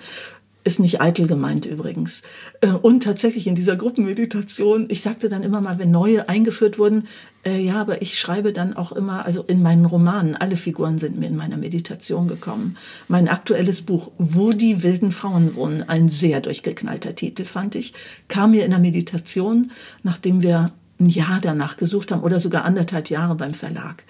[0.64, 2.22] Ist nicht eitel gemeint übrigens.
[2.60, 7.08] Äh, und tatsächlich in dieser Gruppenmeditation, ich sagte dann immer mal, wenn neue eingeführt wurden,
[7.44, 11.18] äh, ja, aber ich schreibe dann auch immer, also in meinen Romanen, alle Figuren sind
[11.18, 12.76] mir in meiner Meditation gekommen.
[13.08, 17.94] Mein aktuelles Buch, Wo die wilden Frauen wohnen, ein sehr durchgeknallter Titel, fand ich,
[18.28, 23.10] kam mir in der Meditation, nachdem wir ein Jahr danach gesucht haben oder sogar anderthalb
[23.10, 24.04] Jahre beim Verlag.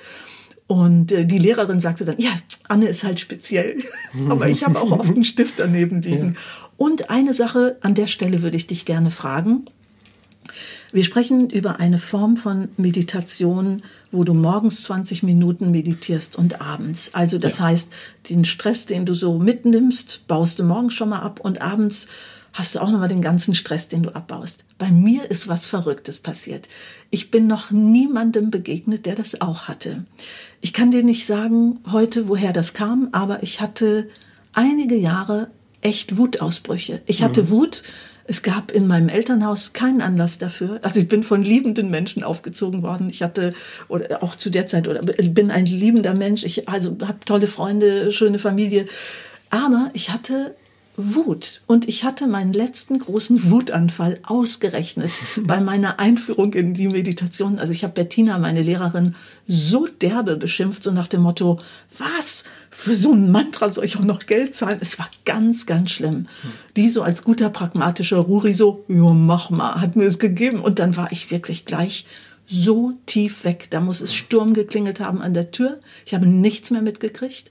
[0.66, 2.30] Und äh, die Lehrerin sagte dann, ja,
[2.68, 3.78] Anne ist halt speziell,
[4.28, 6.34] aber ich habe auch oft einen Stift daneben liegen.
[6.34, 6.40] Ja.
[6.76, 9.66] Und eine Sache, an der Stelle würde ich dich gerne fragen.
[10.92, 17.14] Wir sprechen über eine Form von Meditation, wo du morgens 20 Minuten meditierst und abends.
[17.14, 17.64] Also das ja.
[17.64, 17.90] heißt,
[18.28, 22.08] den Stress, den du so mitnimmst, baust du morgens schon mal ab und abends
[22.52, 24.64] hast du auch nochmal den ganzen Stress, den du abbaust.
[24.76, 26.68] Bei mir ist was Verrücktes passiert.
[27.10, 30.04] Ich bin noch niemandem begegnet, der das auch hatte.
[30.60, 34.10] Ich kann dir nicht sagen heute, woher das kam, aber ich hatte
[34.52, 35.50] einige Jahre
[35.80, 37.00] echt Wutausbrüche.
[37.06, 37.50] Ich hatte mhm.
[37.50, 37.82] Wut.
[38.24, 40.80] Es gab in meinem Elternhaus keinen Anlass dafür.
[40.82, 43.10] Also ich bin von liebenden Menschen aufgezogen worden.
[43.10, 43.54] Ich hatte
[43.88, 46.44] oder auch zu der Zeit oder bin ein liebender Mensch.
[46.44, 48.86] Ich also habe tolle Freunde, schöne Familie.
[49.50, 50.54] Aber ich hatte
[50.96, 51.62] Wut.
[51.66, 57.58] Und ich hatte meinen letzten großen Wutanfall ausgerechnet bei meiner Einführung in die Meditation.
[57.58, 59.14] Also ich habe Bettina, meine Lehrerin,
[59.48, 61.58] so derbe beschimpft, so nach dem Motto,
[61.98, 62.44] was?
[62.74, 64.78] Für so ein Mantra soll ich auch noch Geld zahlen?
[64.80, 66.26] Es war ganz, ganz schlimm.
[66.74, 70.60] Die so als guter, pragmatischer Ruri so, ja, mach mal, hat mir es gegeben.
[70.60, 72.06] Und dann war ich wirklich gleich
[72.46, 73.66] so tief weg.
[73.68, 75.80] Da muss es Sturm geklingelt haben an der Tür.
[76.06, 77.50] Ich habe nichts mehr mitgekriegt.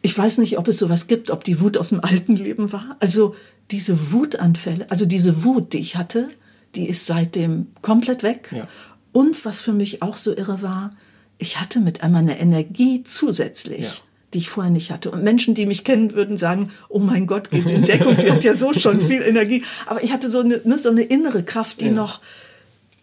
[0.00, 2.96] Ich weiß nicht, ob es sowas gibt, ob die Wut aus dem alten Leben war.
[2.98, 3.34] Also
[3.70, 6.30] diese Wutanfälle, also diese Wut, die ich hatte,
[6.76, 8.48] die ist seitdem komplett weg.
[8.56, 8.66] Ja.
[9.12, 10.92] Und was für mich auch so irre war,
[11.36, 13.84] ich hatte mit einmal eine Energie zusätzlich.
[13.84, 13.90] Ja.
[14.36, 15.10] Die ich vorher nicht hatte.
[15.10, 18.44] Und Menschen, die mich kennen, würden sagen, oh mein Gott, geht in Deckung, die hat
[18.44, 19.64] ja so schon viel Energie.
[19.86, 21.92] Aber ich hatte so eine, ne, so eine innere Kraft, die Ja.
[21.92, 22.20] noch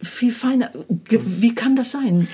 [0.00, 0.70] viel feiner.
[1.10, 2.28] Wie kann das sein?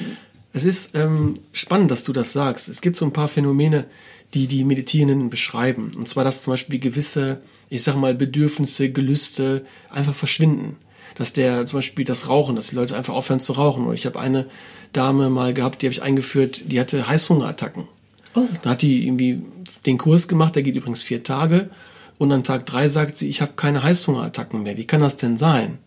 [0.53, 2.69] Es ist ähm, spannend, dass du das sagst.
[2.69, 3.87] Es gibt so ein paar Phänomene,
[4.35, 5.93] die die Meditierenden beschreiben.
[5.97, 10.77] Und zwar, dass zum Beispiel gewisse, ich sag mal, Bedürfnisse, Gelüste einfach verschwinden.
[11.15, 13.87] Dass der zum Beispiel das Rauchen, dass die Leute einfach aufhören zu rauchen.
[13.87, 14.45] Und ich habe eine
[14.93, 17.89] Dame mal gehabt, die habe ich eingeführt, die hatte Heißhungerattacken.
[18.35, 18.47] Oh.
[18.63, 19.43] Da hat die irgendwie
[19.87, 21.71] den Kurs gemacht, der geht übrigens vier Tage.
[22.19, 24.77] Und an Tag drei sagt sie, ich habe keine Heißhungerattacken mehr.
[24.77, 25.79] Wie kann das denn sein?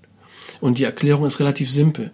[0.61, 2.11] Und die Erklärung ist relativ simpel.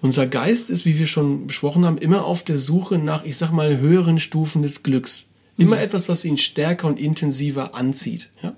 [0.00, 3.50] Unser Geist ist, wie wir schon besprochen haben, immer auf der Suche nach, ich sag
[3.50, 5.26] mal, höheren Stufen des Glücks.
[5.56, 8.30] Immer etwas, was ihn stärker und intensiver anzieht.
[8.42, 8.54] Ja?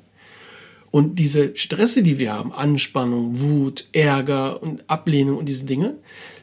[0.91, 5.95] Und diese Stresse, die wir haben, Anspannung, Wut, Ärger und Ablehnung und diese Dinge,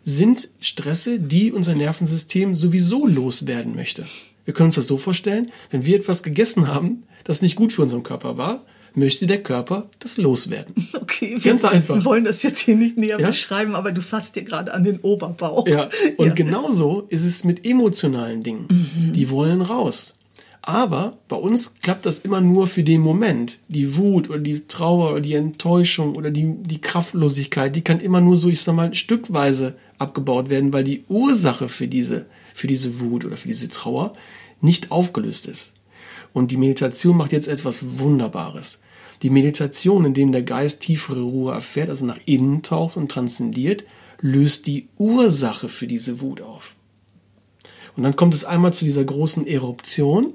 [0.03, 4.07] sind Stresse, die unser Nervensystem sowieso loswerden möchte.
[4.47, 7.81] Wir können uns das so vorstellen, wenn wir etwas gegessen haben, das nicht gut für
[7.81, 10.87] unseren Körper war, möchte der Körper das loswerden.
[11.01, 12.03] Okay, wir Ganz einfach.
[12.05, 13.27] wollen das jetzt hier nicht näher Ja?
[13.27, 15.67] beschreiben, aber du fasst dir gerade an den Oberbauch.
[15.67, 16.33] Ja, und Ja.
[16.33, 18.67] genauso ist es mit emotionalen Dingen.
[19.13, 20.15] Die wollen raus.
[20.61, 23.59] Aber bei uns klappt das immer nur für den Moment.
[23.67, 28.21] Die Wut oder die Trauer oder die Enttäuschung oder die, die Kraftlosigkeit, die kann immer
[28.21, 32.99] nur so, ich sag mal, stückweise abgebaut werden, weil die Ursache für diese, für diese
[32.99, 34.13] Wut oder für diese Trauer
[34.61, 35.73] nicht aufgelöst ist.
[36.33, 38.81] Und die Meditation macht jetzt etwas Wunderbares.
[39.23, 43.85] Die Meditation, in dem der Geist tiefere Ruhe erfährt, also nach innen taucht und transzendiert,
[44.21, 46.75] löst die Ursache für diese Wut auf.
[47.95, 50.33] Und dann kommt es einmal zu dieser großen Eruption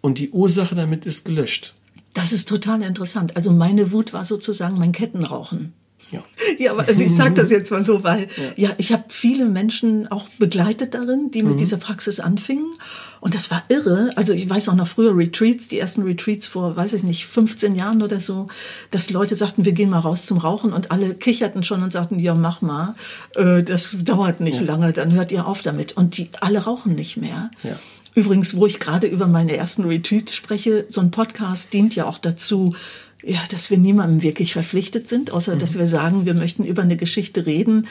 [0.00, 1.74] und die Ursache damit ist gelöscht.
[2.14, 3.36] Das ist total interessant.
[3.36, 5.72] Also meine Wut war sozusagen mein Kettenrauchen.
[6.10, 6.24] Ja.
[6.58, 10.10] Ja, aber also ich sage das jetzt mal so, weil ja, ich habe viele Menschen
[10.10, 12.72] auch begleitet darin, die mit dieser Praxis anfingen.
[13.20, 14.10] Und das war irre.
[14.16, 17.74] Also ich weiß auch noch früher Retreats, die ersten Retreats vor, weiß ich nicht, 15
[17.74, 18.48] Jahren oder so,
[18.90, 22.18] dass Leute sagten, wir gehen mal raus zum Rauchen und alle kicherten schon und sagten,
[22.18, 22.94] ja, mach mal,
[23.36, 25.92] äh, das dauert nicht lange, dann hört ihr auf damit.
[25.96, 27.50] Und die alle rauchen nicht mehr.
[27.62, 27.78] Ja.
[28.14, 32.18] Übrigens, wo ich gerade über meine ersten Retreats spreche, so ein Podcast dient ja auch
[32.18, 32.74] dazu,
[33.22, 36.96] ja, dass wir niemandem wirklich verpflichtet sind, außer dass wir sagen, wir möchten über eine
[36.96, 37.86] Geschichte reden.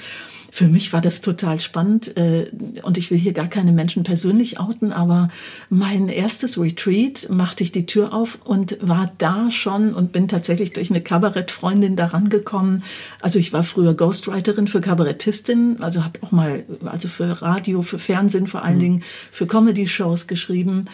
[0.51, 2.47] Für mich war das total spannend äh,
[2.81, 5.27] und ich will hier gar keine Menschen persönlich outen, aber
[5.69, 10.73] mein erstes Retreat machte ich die Tür auf und war da schon und bin tatsächlich
[10.73, 12.83] durch eine Kabarettfreundin daran gekommen.
[13.21, 17.99] Also ich war früher Ghostwriterin für Kabarettistinnen, also habe auch mal also für Radio, für
[17.99, 20.85] Fernsehen vor allen Dingen, für Comedy-Shows geschrieben.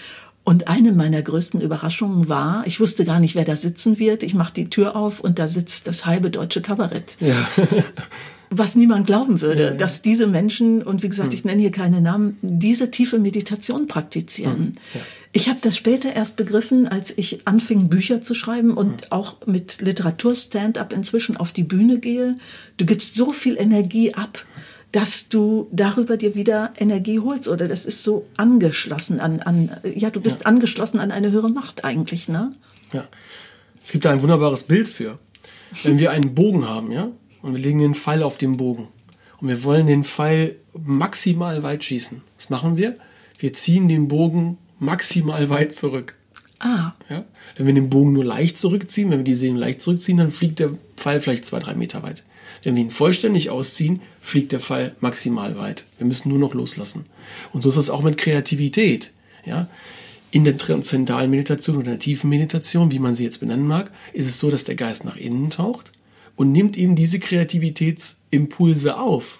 [0.45, 4.21] Und eine meiner größten Überraschungen war, ich wusste gar nicht, wer da sitzen wird.
[4.21, 7.17] Ich mache die Tür auf und da sitzt das halbe deutsche Kabarett.
[7.19, 7.35] Ja.
[8.51, 9.75] Was niemand glauben würde, Ja, ja.
[9.75, 14.73] dass diese Menschen, und wie gesagt, ich nenne hier keine Namen, diese tiefe Meditation praktizieren.
[14.93, 15.01] Ja.
[15.31, 19.81] Ich habe das später erst begriffen, als ich anfing, Bücher zu schreiben und auch mit
[19.81, 22.37] Literatur-Stand-up inzwischen auf die Bühne gehe.
[22.77, 24.45] Du gibst so viel Energie ab,
[24.95, 30.09] dass du darüber dir wieder Energie holst oder das ist so angeschlossen an, an ja,
[30.09, 32.53] du bist angeschlossen an eine höhere Macht eigentlich, ne?
[32.93, 33.03] Ja.
[33.83, 35.19] Es gibt da ein wunderbares Bild für.
[35.83, 37.09] Wenn wir einen Bogen haben, ja,
[37.41, 38.87] und wir legen den Pfeil auf den Bogen
[39.41, 42.21] und wir wollen den Pfeil maximal weit schießen.
[42.37, 42.95] Was machen wir?
[43.37, 46.15] Wir ziehen den Bogen maximal weit zurück.
[46.59, 47.25] Ah, Ja?
[47.57, 50.59] Wenn wir den Bogen nur leicht zurückziehen, wenn wir die Sehnen leicht zurückziehen, dann fliegt
[50.59, 52.23] der Pfeil vielleicht zwei, drei Meter weit.
[52.65, 55.85] Wenn wir ihn vollständig ausziehen, fliegt der Pfeil maximal weit.
[55.99, 57.05] Wir müssen nur noch loslassen.
[57.53, 59.11] Und so ist es auch mit Kreativität.
[59.45, 59.67] Ja?
[60.31, 64.25] In der transzendentalen Meditation oder der tiefen Meditation, wie man sie jetzt benennen mag, ist
[64.25, 65.91] es so, dass der Geist nach innen taucht
[66.35, 69.39] und nimmt eben diese Kreativitätsimpulse auf,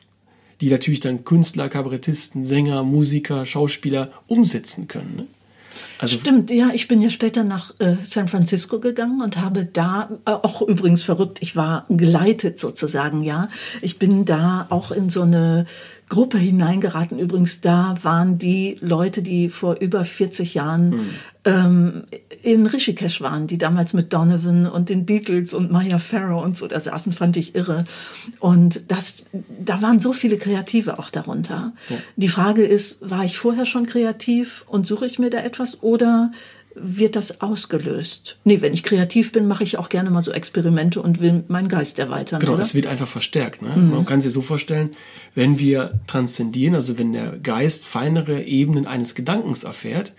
[0.61, 5.15] die natürlich dann Künstler, Kabarettisten, Sänger, Musiker, Schauspieler umsetzen können.
[5.15, 5.27] Ne?
[5.97, 10.09] Also Stimmt, ja, ich bin ja später nach äh, San Francisco gegangen und habe da,
[10.25, 13.47] äh, auch übrigens verrückt, ich war geleitet sozusagen, ja.
[13.81, 15.65] Ich bin da auch in so eine
[16.07, 17.17] Gruppe hineingeraten.
[17.17, 21.09] Übrigens, da waren die Leute, die vor über 40 Jahren mhm.
[21.45, 22.03] ähm,
[22.43, 26.67] in Rishikesh waren, die damals mit Donovan und den Beatles und Maya Farrow und so
[26.67, 27.85] da saßen, fand ich irre.
[28.39, 29.25] Und das,
[29.59, 31.73] da waren so viele Kreative auch darunter.
[31.89, 31.97] Ja.
[32.17, 36.31] Die Frage ist, war ich vorher schon kreativ und suche ich mir da etwas oder
[36.75, 38.37] wird das ausgelöst.
[38.43, 41.69] Nee, wenn ich kreativ bin, mache ich auch gerne mal so Experimente und will meinen
[41.69, 42.41] Geist erweitern.
[42.41, 42.63] Genau, oder?
[42.63, 43.61] es wird einfach verstärkt.
[43.61, 43.75] Ne?
[43.75, 43.91] Mhm.
[43.91, 44.91] Man kann sich so vorstellen,
[45.33, 50.13] wenn wir transzendieren, also wenn der Geist feinere Ebenen eines Gedankens erfährt,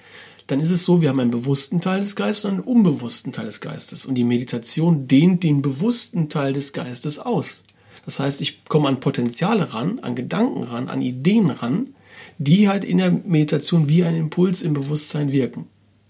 [0.46, 3.46] dann ist es so, wir haben einen bewussten Teil des Geistes und einen unbewussten Teil
[3.46, 4.06] des Geistes.
[4.06, 7.64] Und die Meditation dehnt den bewussten Teil des Geistes aus.
[8.04, 11.90] Das heißt, ich komme an Potenziale ran, an Gedanken ran, an Ideen ran,
[12.38, 15.66] die halt in der Meditation wie ein Impuls im Bewusstsein wirken.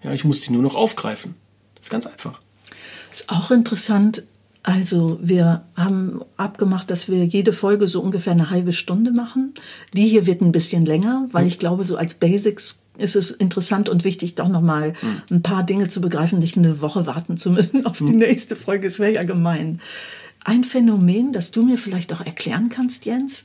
[0.06, 1.34] Ja, ich muss die nur noch aufgreifen.
[1.74, 2.40] Das ist ganz einfach.
[3.12, 4.22] Ist auch interessant.
[4.62, 9.54] Also wir haben abgemacht, dass wir jede Folge so ungefähr eine halbe Stunde machen.
[9.94, 13.88] Die hier wird ein bisschen länger, weil ich glaube, so als Basics ist es interessant
[13.88, 15.36] und wichtig, doch nochmal mhm.
[15.36, 18.18] ein paar Dinge zu begreifen, nicht eine Woche warten zu müssen auf die mhm.
[18.18, 18.86] nächste Folge.
[18.86, 19.80] Es wäre ja gemein.
[20.44, 23.44] Ein Phänomen, das du mir vielleicht auch erklären kannst, Jens,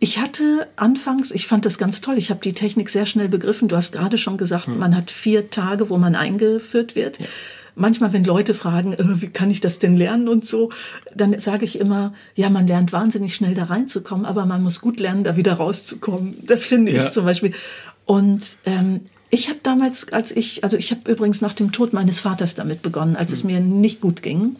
[0.00, 3.68] ich hatte anfangs, ich fand das ganz toll, ich habe die Technik sehr schnell begriffen.
[3.68, 4.78] Du hast gerade schon gesagt, hm.
[4.78, 7.18] man hat vier Tage, wo man eingeführt wird.
[7.18, 7.26] Ja.
[7.74, 10.70] Manchmal, wenn Leute fragen, äh, wie kann ich das denn lernen und so,
[11.14, 15.00] dann sage ich immer, ja, man lernt wahnsinnig schnell da reinzukommen, aber man muss gut
[15.00, 16.34] lernen, da wieder rauszukommen.
[16.44, 17.04] Das finde ja.
[17.04, 17.54] ich zum Beispiel.
[18.04, 22.20] Und ähm, ich habe damals, als ich, also ich habe übrigens nach dem Tod meines
[22.20, 23.34] Vaters damit begonnen, als hm.
[23.34, 24.56] es mir nicht gut ging.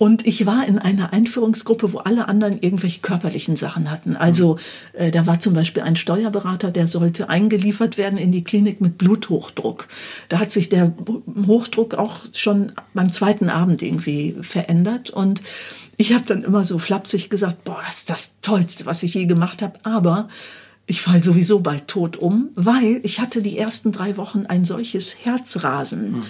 [0.00, 4.16] Und ich war in einer Einführungsgruppe, wo alle anderen irgendwelche körperlichen Sachen hatten.
[4.16, 4.56] Also
[4.94, 8.96] äh, da war zum Beispiel ein Steuerberater, der sollte eingeliefert werden in die Klinik mit
[8.96, 9.88] Bluthochdruck.
[10.30, 10.94] Da hat sich der
[11.46, 15.10] Hochdruck auch schon beim zweiten Abend irgendwie verändert.
[15.10, 15.42] Und
[15.98, 19.26] ich habe dann immer so flapsig gesagt, boah, das ist das Tollste, was ich je
[19.26, 19.80] gemacht habe.
[19.82, 20.28] Aber
[20.86, 25.14] ich fall sowieso bald tot um, weil ich hatte die ersten drei Wochen ein solches
[25.26, 26.14] Herzrasen.
[26.14, 26.22] Hm.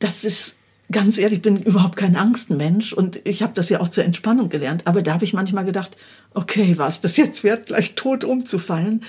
[0.00, 0.56] Das ist
[0.90, 4.48] ganz ehrlich, ich bin überhaupt kein Angstmensch und ich habe das ja auch zur Entspannung
[4.48, 4.86] gelernt.
[4.86, 5.96] Aber da habe ich manchmal gedacht,
[6.34, 9.02] okay, was das jetzt wert, gleich tot umzufallen.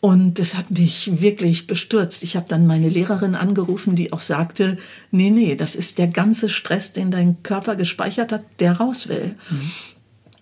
[0.00, 2.22] Und das hat mich wirklich bestürzt.
[2.22, 4.78] Ich habe dann meine Lehrerin angerufen, die auch sagte,
[5.10, 9.34] nee, nee, das ist der ganze Stress, den dein Körper gespeichert hat, der raus will.
[9.50, 9.70] Mhm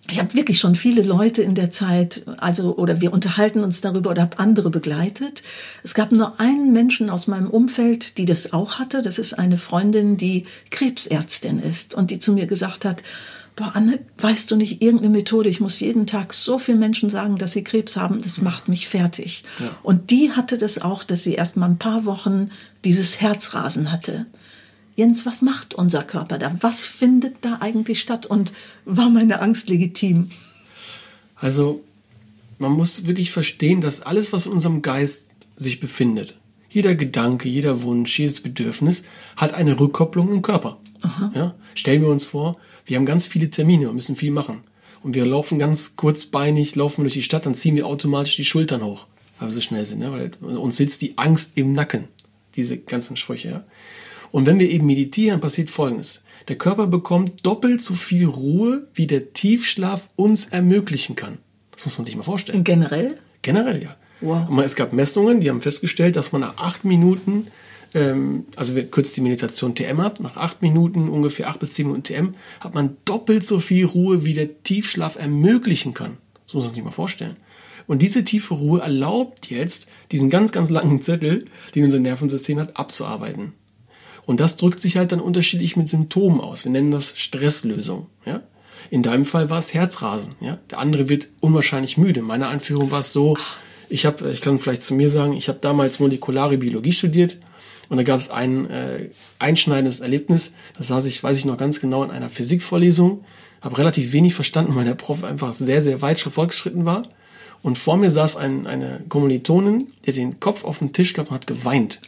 [0.09, 4.11] ich habe wirklich schon viele Leute in der Zeit, also oder wir unterhalten uns darüber
[4.11, 5.43] oder habe andere begleitet.
[5.83, 9.01] Es gab nur einen Menschen aus meinem Umfeld, die das auch hatte.
[9.01, 13.03] Das ist eine Freundin, die Krebsärztin ist und die zu mir gesagt hat,
[13.57, 15.49] boah, Anne, weißt du nicht irgendeine Methode?
[15.49, 18.21] Ich muss jeden Tag so vielen Menschen sagen, dass sie Krebs haben.
[18.21, 19.43] Das macht mich fertig.
[19.59, 19.71] Ja.
[19.83, 22.51] Und die hatte das auch, dass sie erst mal ein paar Wochen
[22.85, 24.25] dieses Herzrasen hatte.
[24.97, 26.57] Jens, was macht unser Körper da?
[26.61, 28.25] Was findet da eigentlich statt?
[28.25, 28.51] Und
[28.83, 30.31] war meine Angst legitim?
[31.35, 31.83] Also,
[32.57, 36.35] man muss wirklich verstehen, dass alles, was in unserem Geist sich befindet,
[36.67, 39.03] jeder Gedanke, jeder Wunsch, jedes Bedürfnis,
[39.35, 40.77] hat eine Rückkopplung im Körper.
[41.35, 41.53] Ja?
[41.75, 44.63] Stellen wir uns vor, wir haben ganz viele Termine und müssen viel machen.
[45.03, 48.83] Und wir laufen ganz kurzbeinig, laufen durch die Stadt, dann ziehen wir automatisch die Schultern
[48.83, 49.05] hoch,
[49.37, 50.01] weil wir so schnell sind.
[50.01, 50.11] Ja?
[50.11, 52.05] Weil uns sitzt die Angst im Nacken,
[52.55, 53.49] diese ganzen Sprüche.
[53.49, 53.63] Ja?
[54.31, 56.23] Und wenn wir eben meditieren, passiert Folgendes.
[56.47, 61.39] Der Körper bekommt doppelt so viel Ruhe, wie der Tiefschlaf uns ermöglichen kann.
[61.71, 62.63] Das muss man sich mal vorstellen.
[62.63, 63.17] Generell?
[63.41, 63.95] Generell, ja.
[64.21, 64.49] Wow.
[64.63, 67.47] Es gab Messungen, die haben festgestellt, dass man nach acht Minuten,
[67.93, 71.87] ähm, also wer kurz die Meditation TM hat, nach acht Minuten, ungefähr acht bis zehn
[71.87, 76.17] Minuten TM, hat man doppelt so viel Ruhe, wie der Tiefschlaf ermöglichen kann.
[76.45, 77.35] Das muss man sich mal vorstellen.
[77.85, 82.77] Und diese tiefe Ruhe erlaubt jetzt, diesen ganz, ganz langen Zettel, den unser Nervensystem hat,
[82.77, 83.53] abzuarbeiten.
[84.27, 86.65] Und das drückt sich halt dann unterschiedlich mit Symptomen aus.
[86.65, 88.09] Wir nennen das Stresslösung.
[88.25, 88.41] Ja?
[88.91, 90.35] In deinem Fall war es Herzrasen.
[90.41, 90.59] Ja?
[90.69, 92.19] Der andere wird unwahrscheinlich müde.
[92.19, 93.37] In meiner Einführung war es so,
[93.89, 97.37] ich habe, ich kann vielleicht zu mir sagen, ich habe damals molekulare Biologie studiert
[97.87, 99.09] und da gab es ein äh,
[99.39, 100.51] einschneidendes Erlebnis.
[100.77, 103.23] Da saß ich, weiß ich noch ganz genau, in einer Physikvorlesung,
[103.61, 107.03] habe relativ wenig verstanden, weil der Prof einfach sehr, sehr weit schon fortgeschritten war.
[107.61, 111.29] Und vor mir saß ein, eine Kommilitonin, die hat den Kopf auf den Tisch gehabt
[111.29, 112.01] und hat geweint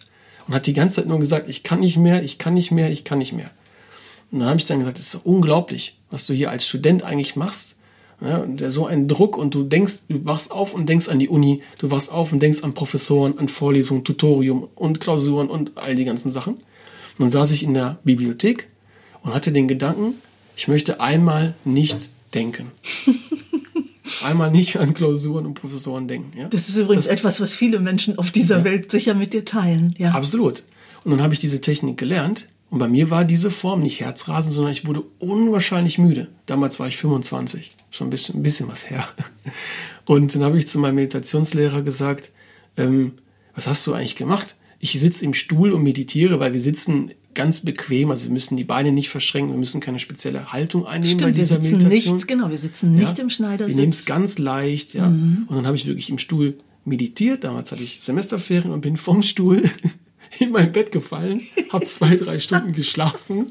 [0.50, 2.90] und hat die ganze Zeit nur gesagt, ich kann nicht mehr, ich kann nicht mehr,
[2.90, 3.52] ich kann nicht mehr.
[4.32, 7.36] Und dann habe ich dann gesagt, das ist unglaublich, was du hier als Student eigentlich
[7.36, 7.76] machst.
[8.20, 11.30] Ja, und so ein Druck und du denkst, du wachst auf und denkst an die
[11.30, 15.94] Uni, du wachst auf und denkst an Professoren, an Vorlesungen, Tutorium und Klausuren und all
[15.94, 16.56] die ganzen Sachen.
[16.56, 16.64] Und
[17.20, 18.70] dann saß ich in der Bibliothek
[19.22, 20.16] und hatte den Gedanken,
[20.56, 22.72] ich möchte einmal nicht denken.
[24.24, 26.38] einmal nicht an Klausuren und Professoren denken.
[26.38, 26.48] Ja?
[26.48, 28.64] Das ist übrigens das, etwas, was viele Menschen auf dieser ja.
[28.64, 29.94] Welt sicher mit dir teilen.
[29.98, 30.12] Ja.
[30.12, 30.64] Absolut.
[31.04, 34.52] Und dann habe ich diese Technik gelernt, Und bei mir war diese Form nicht Herzrasen,
[34.52, 36.28] sondern ich wurde unwahrscheinlich müde.
[36.46, 39.08] Damals war ich 25, schon ein bisschen, ein bisschen was her.
[40.06, 42.32] Und dann habe ich zu meinem Meditationslehrer gesagt,
[42.78, 43.14] ähm,
[43.56, 44.56] was hast du eigentlich gemacht?
[44.80, 48.64] Ich sitze im Stuhl und meditiere, weil wir sitzen ganz bequem, also wir müssen die
[48.64, 52.16] Beine nicht verschränken, wir müssen keine spezielle Haltung einnehmen Stimmt, bei dieser wir sitzen Meditation.
[52.16, 53.76] nicht, genau, wir sitzen nicht Ja, im Schneidersitz.
[53.76, 55.06] Wir nehmen es ganz leicht, ja.
[55.08, 57.44] Und dann habe ich wirklich im Stuhl meditiert.
[57.44, 59.64] Damals hatte ich Semesterferien und bin vom Stuhl
[60.40, 63.46] in mein Bett gefallen, habe zwei, drei Stunden geschlafen,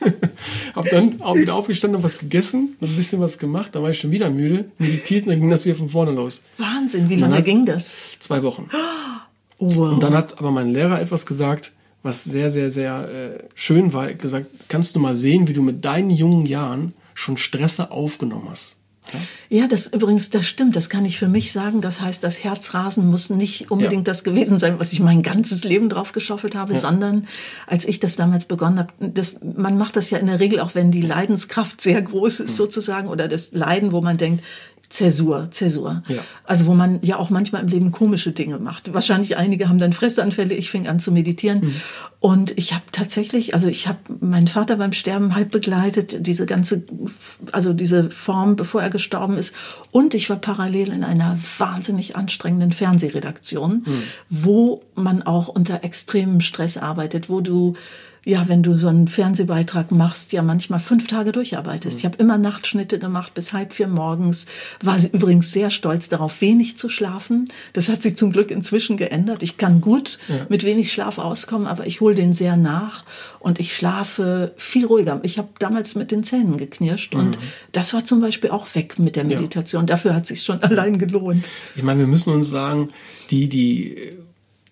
[0.74, 3.74] habe dann auch wieder aufgestanden und was gegessen, noch ein bisschen was gemacht.
[3.74, 6.42] Dann war ich schon wieder müde, meditiert und dann ging das wieder von vorne los.
[6.58, 7.94] Wahnsinn, wie lange ging das?
[8.18, 8.68] Zwei Wochen.
[9.62, 9.92] Wow.
[9.94, 14.06] Und dann hat aber mein Lehrer etwas gesagt, was sehr, sehr, sehr äh, schön war.
[14.06, 17.90] Er hat gesagt, kannst du mal sehen, wie du mit deinen jungen Jahren schon Stresse
[17.92, 18.76] aufgenommen hast.
[19.48, 21.80] Ja, das übrigens, das stimmt, das kann ich für mich sagen.
[21.80, 24.12] Das heißt, das Herzrasen muss nicht unbedingt Ja.
[24.12, 26.78] das gewesen sein, was ich mein ganzes Leben drauf geschaufelt habe, Ja.
[26.78, 27.26] sondern
[27.66, 30.74] als ich das damals begonnen habe, das, man macht das ja in der Regel auch,
[30.74, 34.44] wenn die Leidenskraft sehr groß ist sozusagen oder das Leiden, wo man denkt,
[34.92, 36.02] Zäsur, Zäsur.
[36.06, 36.18] Ja.
[36.44, 38.92] Also wo man ja auch manchmal im Leben komische Dinge macht.
[38.92, 40.52] Wahrscheinlich einige haben dann Fressanfälle.
[40.54, 41.74] Ich fing an zu meditieren Mhm.
[42.20, 46.82] und ich habe tatsächlich, also ich habe meinen Vater beim Sterben halb begleitet, diese ganze,
[47.52, 49.54] also diese Form, bevor er gestorben ist.
[49.92, 54.02] Und ich war parallel in einer wahnsinnig anstrengenden Fernsehredaktion, Mhm.
[54.28, 57.74] wo man auch unter extremem Stress arbeitet, wo du
[58.24, 61.98] ja, wenn du so einen Fernsehbeitrag machst, ja manchmal fünf Tage durcharbeitest.
[61.98, 64.46] Ich habe immer Nachtschnitte gemacht bis halb vier morgens.
[64.80, 67.48] War sie übrigens sehr stolz darauf, wenig zu schlafen.
[67.72, 69.42] Das hat sich zum Glück inzwischen geändert.
[69.42, 70.18] Ich kann gut
[70.48, 73.04] mit wenig Schlaf auskommen, aber ich hole den sehr nach
[73.40, 75.20] und ich schlafe viel ruhiger.
[75.24, 77.38] Ich habe damals mit den Zähnen geknirscht und
[77.72, 79.86] das war zum Beispiel auch weg mit der Meditation.
[79.86, 81.44] Dafür hat sich schon allein gelohnt.
[81.74, 82.90] Ich meine, wir müssen uns sagen,
[83.30, 83.96] die, die,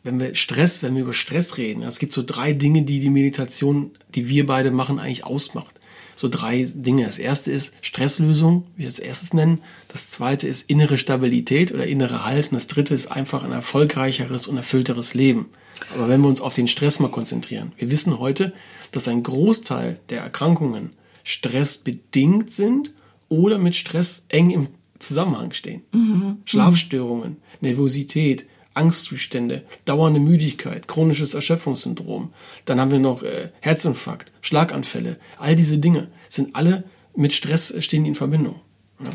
[0.02, 3.10] wenn wir Stress, wenn wir über Stress reden, es gibt so drei Dinge, die die
[3.10, 5.78] Meditation, die wir beide machen, eigentlich ausmacht.
[6.16, 7.04] So drei Dinge.
[7.04, 9.60] Das erste ist Stresslösung, wie wir als erstes nennen.
[9.88, 12.48] Das zweite ist innere Stabilität oder innere Halt.
[12.48, 15.46] Und das dritte ist einfach ein erfolgreicheres und erfüllteres Leben.
[15.94, 17.72] Aber wenn wir uns auf den Stress mal konzentrieren.
[17.78, 18.52] Wir wissen heute,
[18.92, 20.90] dass ein Großteil der Erkrankungen
[21.24, 22.92] stressbedingt sind
[23.30, 25.82] oder mit Stress eng im Zusammenhang stehen.
[26.44, 32.32] Schlafstörungen, Nervosität, Angstzustände, dauernde Müdigkeit, chronisches Erschöpfungssyndrom.
[32.64, 35.16] Dann haben wir noch äh, Herzinfarkt, Schlaganfälle.
[35.38, 36.84] All diese Dinge sind alle
[37.16, 38.60] mit Stress äh, stehen in Verbindung.
[39.04, 39.10] Ja.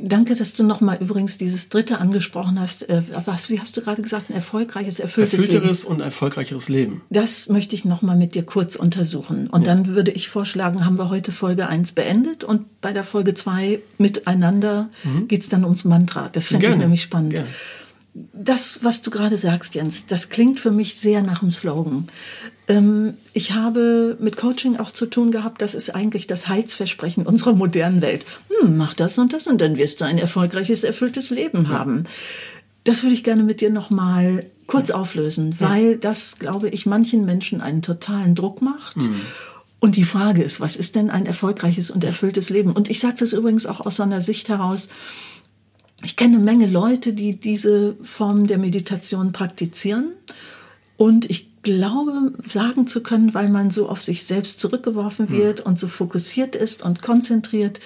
[0.00, 2.88] Danke, dass du nochmal übrigens dieses dritte angesprochen hast.
[2.88, 4.30] Äh, Was, wie hast du gerade gesagt?
[4.30, 5.44] Ein erfolgreiches, erfülltes Leben.
[5.54, 7.02] Erfüllteres und erfolgreicheres Leben.
[7.10, 9.48] Das möchte ich nochmal mit dir kurz untersuchen.
[9.48, 13.34] Und dann würde ich vorschlagen, haben wir heute Folge 1 beendet und bei der Folge
[13.34, 14.90] 2 miteinander
[15.26, 16.28] geht's dann ums Mantra.
[16.28, 17.32] Das fände ich nämlich spannend.
[17.32, 17.48] gerne.
[18.32, 22.08] Das, was du gerade sagst, Jens, das klingt für mich sehr nach dem Slogan.
[22.66, 27.54] Ähm, ich habe mit Coaching auch zu tun gehabt, das ist eigentlich das Heilsversprechen unserer
[27.54, 28.26] modernen Welt.
[28.48, 32.04] Hm, mach das und das und dann wirst du ein erfolgreiches, erfülltes Leben haben.
[32.84, 37.60] Das würde ich gerne mit dir nochmal kurz auflösen, weil das, glaube ich, manchen Menschen
[37.60, 38.96] einen totalen Druck macht.
[39.80, 42.72] Und die Frage ist, was ist denn ein erfolgreiches und erfülltes Leben?
[42.72, 44.88] Und ich sage das übrigens auch aus so einer Sicht heraus,
[46.02, 50.12] ich kenne eine Menge Leute, die diese Form der Meditation praktizieren.
[50.96, 55.78] Und ich glaube, sagen zu können, weil man so auf sich selbst zurückgeworfen wird und
[55.78, 57.80] so fokussiert ist und konzentriert,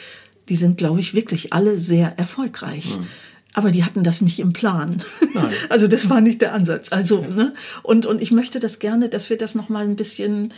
[0.49, 2.99] die sind, glaube ich, wirklich alle sehr erfolgreich.
[3.55, 5.03] Aber die hatten das nicht im Plan.
[5.35, 5.51] Nein.
[5.69, 6.91] Also das war nicht der Ansatz.
[6.91, 7.53] Also, ne?
[7.83, 10.53] Und, und ich möchte das gerne, dass wir das nochmal ein bisschen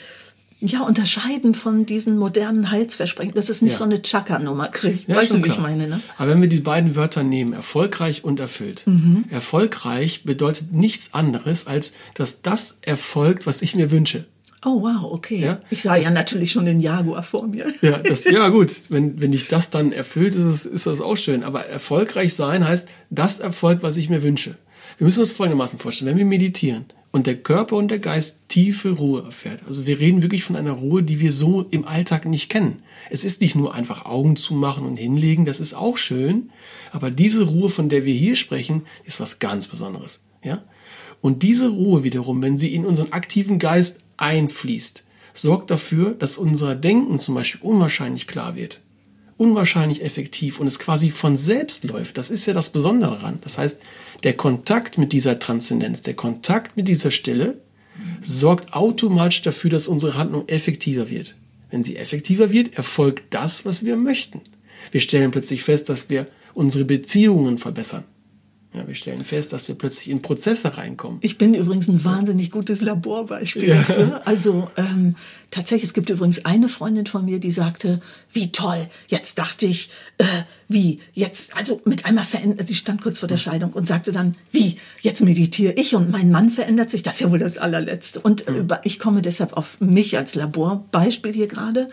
[0.66, 3.78] ja, unterscheiden von diesen modernen Heilsversprechen, dass es nicht Ja.
[3.78, 5.08] so eine Chaka-Nummer kriegt.
[5.08, 6.00] Ja, weißt du, wie ich meine, ne?
[6.18, 8.82] Aber wenn wir die beiden Wörter nehmen, erfolgreich und erfüllt.
[8.86, 9.24] Mhm.
[9.30, 14.24] Erfolgreich bedeutet nichts anderes, als dass das erfolgt, was ich mir wünsche.
[14.66, 15.42] Oh, wow, okay.
[15.44, 17.66] Ja, ich sah ja natürlich schon den Jaguar vor mir.
[17.82, 21.42] Ja, das, ja gut, wenn, wenn dich das dann erfüllt, ist, ist das auch schön.
[21.44, 24.56] Aber erfolgreich sein heißt, das Erfolg, was ich mir wünsche.
[24.96, 28.90] Wir müssen uns folgendermaßen vorstellen, wenn wir meditieren und der Körper und der Geist tiefe
[28.90, 29.60] Ruhe erfährt.
[29.68, 32.82] Also wir reden wirklich von einer Ruhe, die wir so im Alltag nicht kennen.
[33.08, 36.50] Es ist nicht nur einfach Augen zumachen und hinlegen, das ist auch schön.
[36.90, 40.24] Aber diese Ruhe, von der wir hier sprechen, ist was ganz Besonderes.
[40.42, 40.64] Ja?
[41.20, 45.04] Und diese Ruhe wiederum, wenn sie in unseren aktiven Geist einfließt,
[45.34, 48.80] sorgt dafür, dass unser Denken zum Beispiel unwahrscheinlich klar wird.
[49.36, 52.18] Unwahrscheinlich effektiv und es quasi von selbst läuft.
[52.18, 53.38] Das ist ja das Besondere daran.
[53.42, 53.80] Das heißt,
[54.22, 57.58] der Kontakt mit dieser Transzendenz, der Kontakt mit dieser Stille
[58.20, 61.36] sorgt automatisch dafür, dass unsere Handlung effektiver wird.
[61.70, 64.40] Wenn sie effektiver wird, erfolgt das, was wir möchten.
[64.92, 68.04] Wir stellen plötzlich fest, dass wir unsere Beziehungen verbessern.
[68.74, 71.18] Ja, wir stellen fest, dass wir plötzlich in Prozesse reinkommen.
[71.22, 73.76] Ich bin übrigens ein wahnsinnig gutes Laborbeispiel ja.
[73.76, 74.22] dafür.
[74.26, 75.14] Also ähm,
[75.52, 78.00] tatsächlich, es gibt übrigens eine Freundin von mir, die sagte,
[78.32, 80.24] wie toll, jetzt dachte ich, äh,
[80.66, 84.36] wie, jetzt, also mit einmal verändert, sie stand kurz vor der Scheidung und sagte dann,
[84.50, 88.18] wie, jetzt meditiere ich und mein Mann verändert sich, das ist ja wohl das allerletzte.
[88.18, 88.66] Und mhm.
[88.82, 91.86] ich komme deshalb auf mich als Laborbeispiel hier gerade,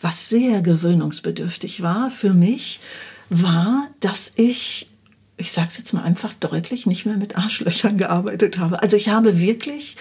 [0.00, 2.80] was sehr gewöhnungsbedürftig war für mich,
[3.28, 4.86] war, dass ich
[5.42, 8.80] ich sage es jetzt mal einfach deutlich, nicht mehr mit Arschlöchern gearbeitet habe.
[8.80, 9.96] Also ich habe wirklich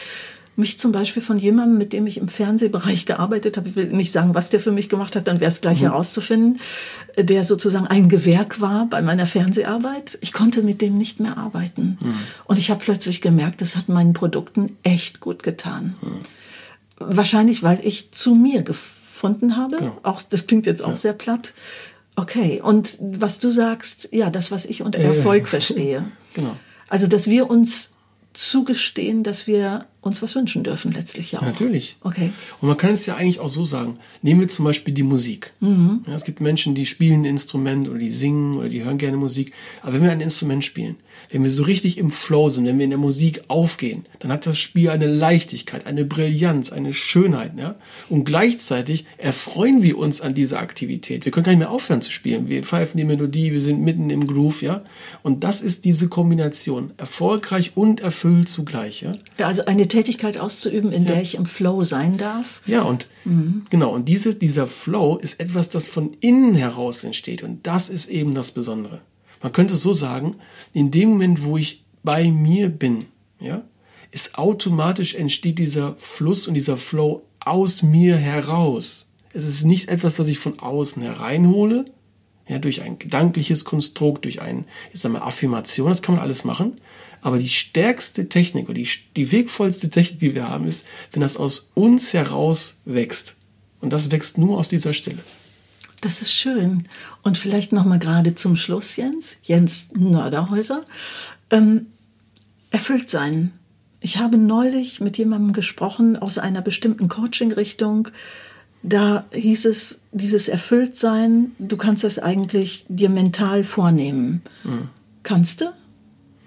[0.55, 4.11] mich zum Beispiel von jemandem, mit dem ich im Fernsehbereich gearbeitet habe, ich will nicht
[4.11, 5.85] sagen, was der für mich gemacht hat, dann wäre es gleich mhm.
[5.85, 6.59] herauszufinden,
[7.17, 10.19] der sozusagen ein Gewerk war bei meiner Fernseharbeit.
[10.21, 11.97] Ich konnte mit dem nicht mehr arbeiten.
[11.99, 12.13] Mhm.
[12.45, 15.95] Und ich habe plötzlich gemerkt, das hat meinen Produkten echt gut getan.
[16.01, 16.19] Mhm.
[16.99, 19.77] Wahrscheinlich, weil ich zu mir gefunden habe.
[19.77, 19.97] Genau.
[20.03, 20.97] Auch das klingt jetzt auch ja.
[20.97, 21.53] sehr platt.
[22.16, 26.05] Okay, und was du sagst, ja, das, was ich unter Erfolg verstehe.
[26.34, 26.55] Genau.
[26.88, 27.91] Also, dass wir uns
[28.32, 31.45] zugestehen, dass wir uns was wünschen dürfen, letztlich ja auch.
[31.45, 31.97] Natürlich.
[32.01, 32.31] Okay.
[32.59, 33.97] Und man kann es ja eigentlich auch so sagen.
[34.23, 35.53] Nehmen wir zum Beispiel die Musik.
[35.59, 36.03] Mhm.
[36.07, 39.17] Ja, es gibt Menschen, die spielen ein Instrument oder die singen oder die hören gerne
[39.17, 39.53] Musik.
[39.81, 40.95] Aber wenn wir ein Instrument spielen,
[41.29, 44.45] wenn wir so richtig im Flow sind, wenn wir in der Musik aufgehen, dann hat
[44.45, 47.51] das Spiel eine Leichtigkeit, eine Brillanz, eine Schönheit.
[47.57, 47.75] Ja?
[48.09, 51.25] Und gleichzeitig erfreuen wir uns an dieser Aktivität.
[51.25, 52.49] Wir können gar nicht mehr aufhören zu spielen.
[52.49, 54.63] Wir pfeifen die Melodie, wir sind mitten im Groove.
[54.63, 54.83] Ja?
[55.21, 56.91] Und das ist diese Kombination.
[56.97, 59.01] Erfolgreich und erfüllt zugleich.
[59.01, 59.15] Ja?
[59.37, 61.13] ja also eine Tätigkeit auszuüben, in ja.
[61.13, 62.61] der ich im Flow sein darf.
[62.65, 63.65] Ja, und mhm.
[63.69, 67.43] genau, und diese, dieser Flow ist etwas, das von innen heraus entsteht.
[67.43, 69.01] Und das ist eben das Besondere.
[69.41, 70.35] Man könnte so sagen,
[70.73, 73.05] in dem Moment, wo ich bei mir bin,
[73.39, 73.63] ja,
[74.11, 79.09] ist automatisch entsteht dieser Fluss und dieser Flow aus mir heraus.
[79.33, 81.85] Es ist nicht etwas, das ich von außen hereinhole,
[82.47, 86.43] ja, durch ein gedankliches Konstrukt, durch ein, ich sag mal, Affirmation, das kann man alles
[86.43, 86.73] machen.
[87.22, 91.38] Aber die stärkste Technik oder die, die wegvollste Technik, die wir haben, ist, wenn das
[91.38, 93.38] aus uns heraus wächst.
[93.80, 95.19] Und das wächst nur aus dieser Stelle.
[96.01, 96.88] Das ist schön.
[97.22, 100.82] Und vielleicht noch mal gerade zum Schluss, Jens, Jens Nörderhäuser,
[101.51, 101.88] ähm,
[102.72, 103.51] erfüllt sein.
[103.99, 108.07] Ich habe neulich mit jemandem gesprochen aus einer bestimmten Coaching-Richtung.
[108.82, 114.41] Da hieß es, dieses Erfülltsein, du kannst das eigentlich dir mental vornehmen.
[114.63, 114.89] Mhm.
[115.22, 115.65] Kannst du?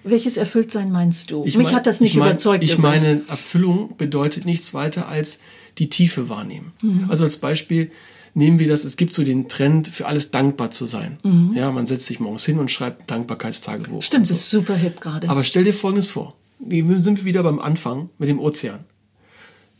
[0.04, 1.44] Welches Erfülltsein meinst du?
[1.44, 2.62] Ich Mich mein, hat das nicht ich mein, überzeugt.
[2.62, 5.38] Ich meine, Erfüllung bedeutet nichts weiter als
[5.78, 6.72] die Tiefe wahrnehmen.
[6.82, 7.06] Mhm.
[7.08, 7.90] Also als Beispiel,
[8.34, 11.18] nehmen wir das, es gibt so den Trend, für alles dankbar zu sein.
[11.24, 11.54] Mhm.
[11.56, 14.02] Ja, man setzt sich morgens hin und schreibt ein Dankbarkeitstagebuch.
[14.02, 14.34] Stimmt, so.
[14.34, 15.28] das ist super hip gerade.
[15.28, 16.36] Aber stell dir Folgendes vor.
[16.58, 18.80] Wir sind wieder beim Anfang mit dem Ozean.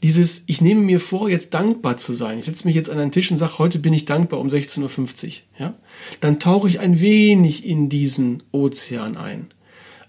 [0.03, 2.39] Dieses, ich nehme mir vor, jetzt dankbar zu sein.
[2.39, 5.27] Ich setze mich jetzt an einen Tisch und sage, heute bin ich dankbar um 16.50
[5.27, 5.33] Uhr.
[5.59, 5.75] Ja?
[6.21, 9.49] Dann tauche ich ein wenig in diesen Ozean ein.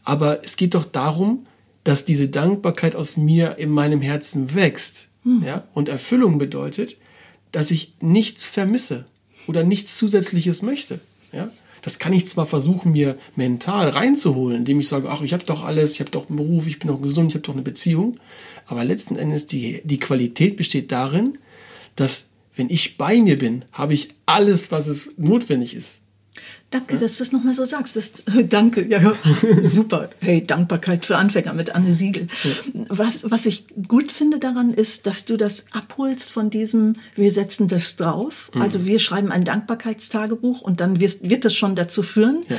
[0.06, 1.44] Aber es geht doch darum,
[1.84, 5.08] dass diese Dankbarkeit aus mir in meinem Herzen wächst.
[5.24, 5.44] Hm.
[5.44, 5.68] Ja?
[5.74, 6.98] Und Erfüllung bedeutet,
[7.52, 9.06] dass ich nichts vermisse
[9.48, 11.00] oder nichts Zusätzliches möchte.
[11.32, 11.50] Ja?
[11.82, 15.64] Das kann ich zwar versuchen, mir mental reinzuholen, indem ich sage, ach, ich habe doch
[15.64, 18.18] alles, ich habe doch einen Beruf, ich bin doch gesund, ich habe doch eine Beziehung.
[18.66, 21.38] Aber letzten Endes, die, die Qualität besteht darin,
[21.96, 26.00] dass wenn ich bei mir bin, habe ich alles, was es notwendig ist.
[26.72, 27.00] Danke, ja?
[27.00, 27.96] dass du es nochmal so sagst.
[27.96, 28.12] Das,
[28.50, 29.14] danke, ja,
[29.62, 30.10] super.
[30.20, 32.28] Hey, Dankbarkeit für Anfänger mit Anne Siegel.
[32.44, 32.86] Ja.
[32.90, 37.68] Was, was ich gut finde daran ist, dass du das abholst von diesem, wir setzen
[37.68, 38.52] das drauf.
[38.54, 38.62] Mhm.
[38.62, 42.44] Also wir schreiben ein Dankbarkeitstagebuch und dann wirst, wird das schon dazu führen.
[42.50, 42.58] Ja.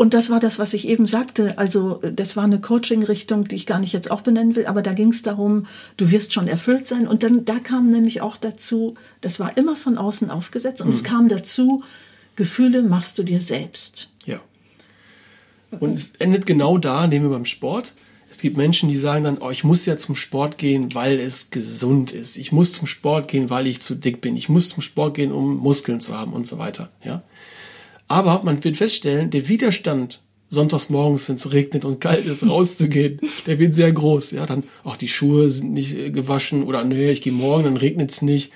[0.00, 1.58] Und das war das, was ich eben sagte.
[1.58, 4.94] Also das war eine Coaching-Richtung, die ich gar nicht jetzt auch benennen will, aber da
[4.94, 5.66] ging es darum,
[5.98, 7.06] du wirst schon erfüllt sein.
[7.06, 10.94] Und dann da kam nämlich auch dazu, das war immer von außen aufgesetzt und mhm.
[10.94, 11.84] es kam dazu,
[12.40, 14.08] Gefühle machst du dir selbst.
[14.24, 14.40] Ja.
[15.78, 17.92] Und es endet genau da, nehmen wir beim Sport.
[18.30, 21.50] Es gibt Menschen, die sagen dann, oh, ich muss ja zum Sport gehen, weil es
[21.50, 22.38] gesund ist.
[22.38, 24.38] Ich muss zum Sport gehen, weil ich zu dick bin.
[24.38, 26.88] Ich muss zum Sport gehen, um Muskeln zu haben und so weiter.
[27.04, 27.22] Ja.
[28.08, 33.20] Aber man wird feststellen, der Widerstand sonntags morgens, wenn es regnet und kalt ist, rauszugehen,
[33.46, 34.30] der wird sehr groß.
[34.30, 37.76] Ja, dann, ach, die Schuhe sind nicht äh, gewaschen oder nee, ich gehe morgen, dann
[37.76, 38.50] regnet es nicht.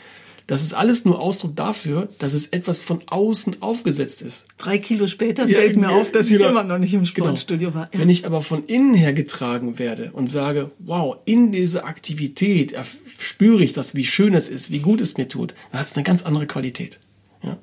[0.46, 4.46] Das ist alles nur Ausdruck dafür, dass es etwas von außen aufgesetzt ist.
[4.58, 6.44] Drei Kilo später ja, fällt mir auf, dass genau.
[6.44, 7.28] ich immer noch nicht im genau.
[7.28, 7.80] Sportstudio genau.
[7.80, 7.90] war.
[7.94, 8.00] Ja.
[8.00, 12.74] Wenn ich aber von innen her getragen werde und sage, wow, in dieser Aktivität
[13.18, 15.94] spüre ich das, wie schön es ist, wie gut es mir tut, dann hat es
[15.94, 17.00] eine ganz andere Qualität.
[17.42, 17.56] Ja.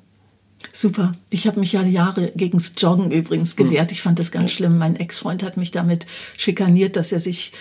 [0.72, 1.12] Super.
[1.30, 3.90] Ich habe mich ja Jahre gegens Joggen übrigens gewehrt.
[3.90, 3.92] Hm.
[3.92, 4.78] Ich fand das ganz schlimm.
[4.78, 6.06] Mein Ex-Freund hat mich damit
[6.36, 7.52] schikaniert, dass er sich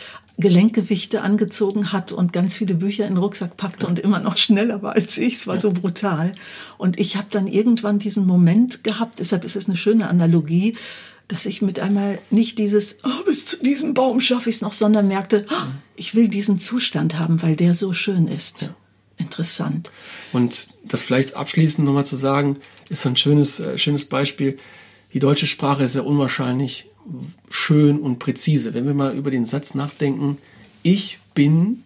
[0.41, 4.81] Gelenkgewichte angezogen hat und ganz viele Bücher in den Rucksack packte und immer noch schneller
[4.81, 5.35] war als ich.
[5.35, 6.33] Es war so brutal.
[6.77, 10.75] Und ich habe dann irgendwann diesen Moment gehabt, deshalb ist es eine schöne Analogie,
[11.29, 14.73] dass ich mit einmal nicht dieses, oh, bis zu diesem Baum schaffe ich es noch,
[14.73, 18.63] sondern merkte, oh, ich will diesen Zustand haben, weil der so schön ist.
[18.63, 18.75] Ja.
[19.17, 19.91] Interessant.
[20.33, 22.57] Und das vielleicht abschließend nochmal zu sagen,
[22.89, 24.55] ist ein schönes, äh, schönes Beispiel.
[25.13, 26.87] Die deutsche Sprache ist ja unwahrscheinlich
[27.49, 28.73] schön und präzise.
[28.73, 30.37] Wenn wir mal über den Satz nachdenken,
[30.83, 31.83] ich bin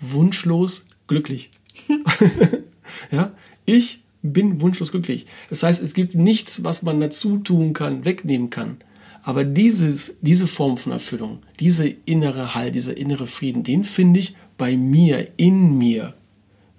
[0.00, 1.50] wunschlos glücklich.
[3.10, 3.32] ja,
[3.64, 5.26] ich bin wunschlos glücklich.
[5.48, 8.78] Das heißt, es gibt nichts, was man dazu tun kann, wegnehmen kann.
[9.22, 14.36] Aber dieses, diese Form von Erfüllung, diese innere Halt, dieser innere Frieden, den finde ich
[14.58, 16.14] bei mir, in mir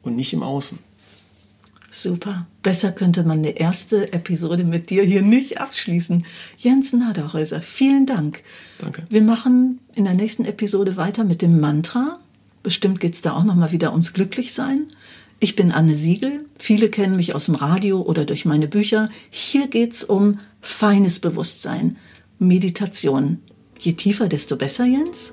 [0.02, 0.80] und nicht im Außen.
[1.94, 2.48] Super.
[2.64, 6.26] Besser könnte man eine erste Episode mit dir hier nicht abschließen.
[6.58, 8.42] Jens Naderhäuser, vielen Dank.
[8.80, 9.04] Danke.
[9.10, 12.20] Wir machen in der nächsten Episode weiter mit dem Mantra.
[12.64, 14.88] Bestimmt geht es da auch nochmal wieder ums Glücklichsein.
[15.40, 16.46] Ich bin Anne Siegel.
[16.58, 19.10] Viele kennen mich aus dem Radio oder durch meine Bücher.
[19.30, 21.98] Hier geht es um feines Bewusstsein,
[22.40, 23.38] Meditation.
[23.78, 25.32] Je tiefer, desto besser, Jens?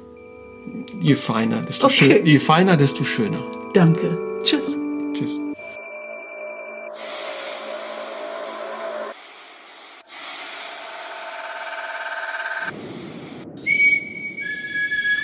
[1.01, 2.17] Je feiner, desto, okay.
[2.17, 3.51] schön, je feiner, desto schöner.
[3.73, 4.19] Danke.
[4.45, 4.77] Tschüss.
[5.15, 5.41] Tschüss.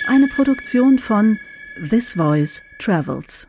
[0.07, 1.39] Eine Produktion von
[1.89, 3.47] This Voice Travels.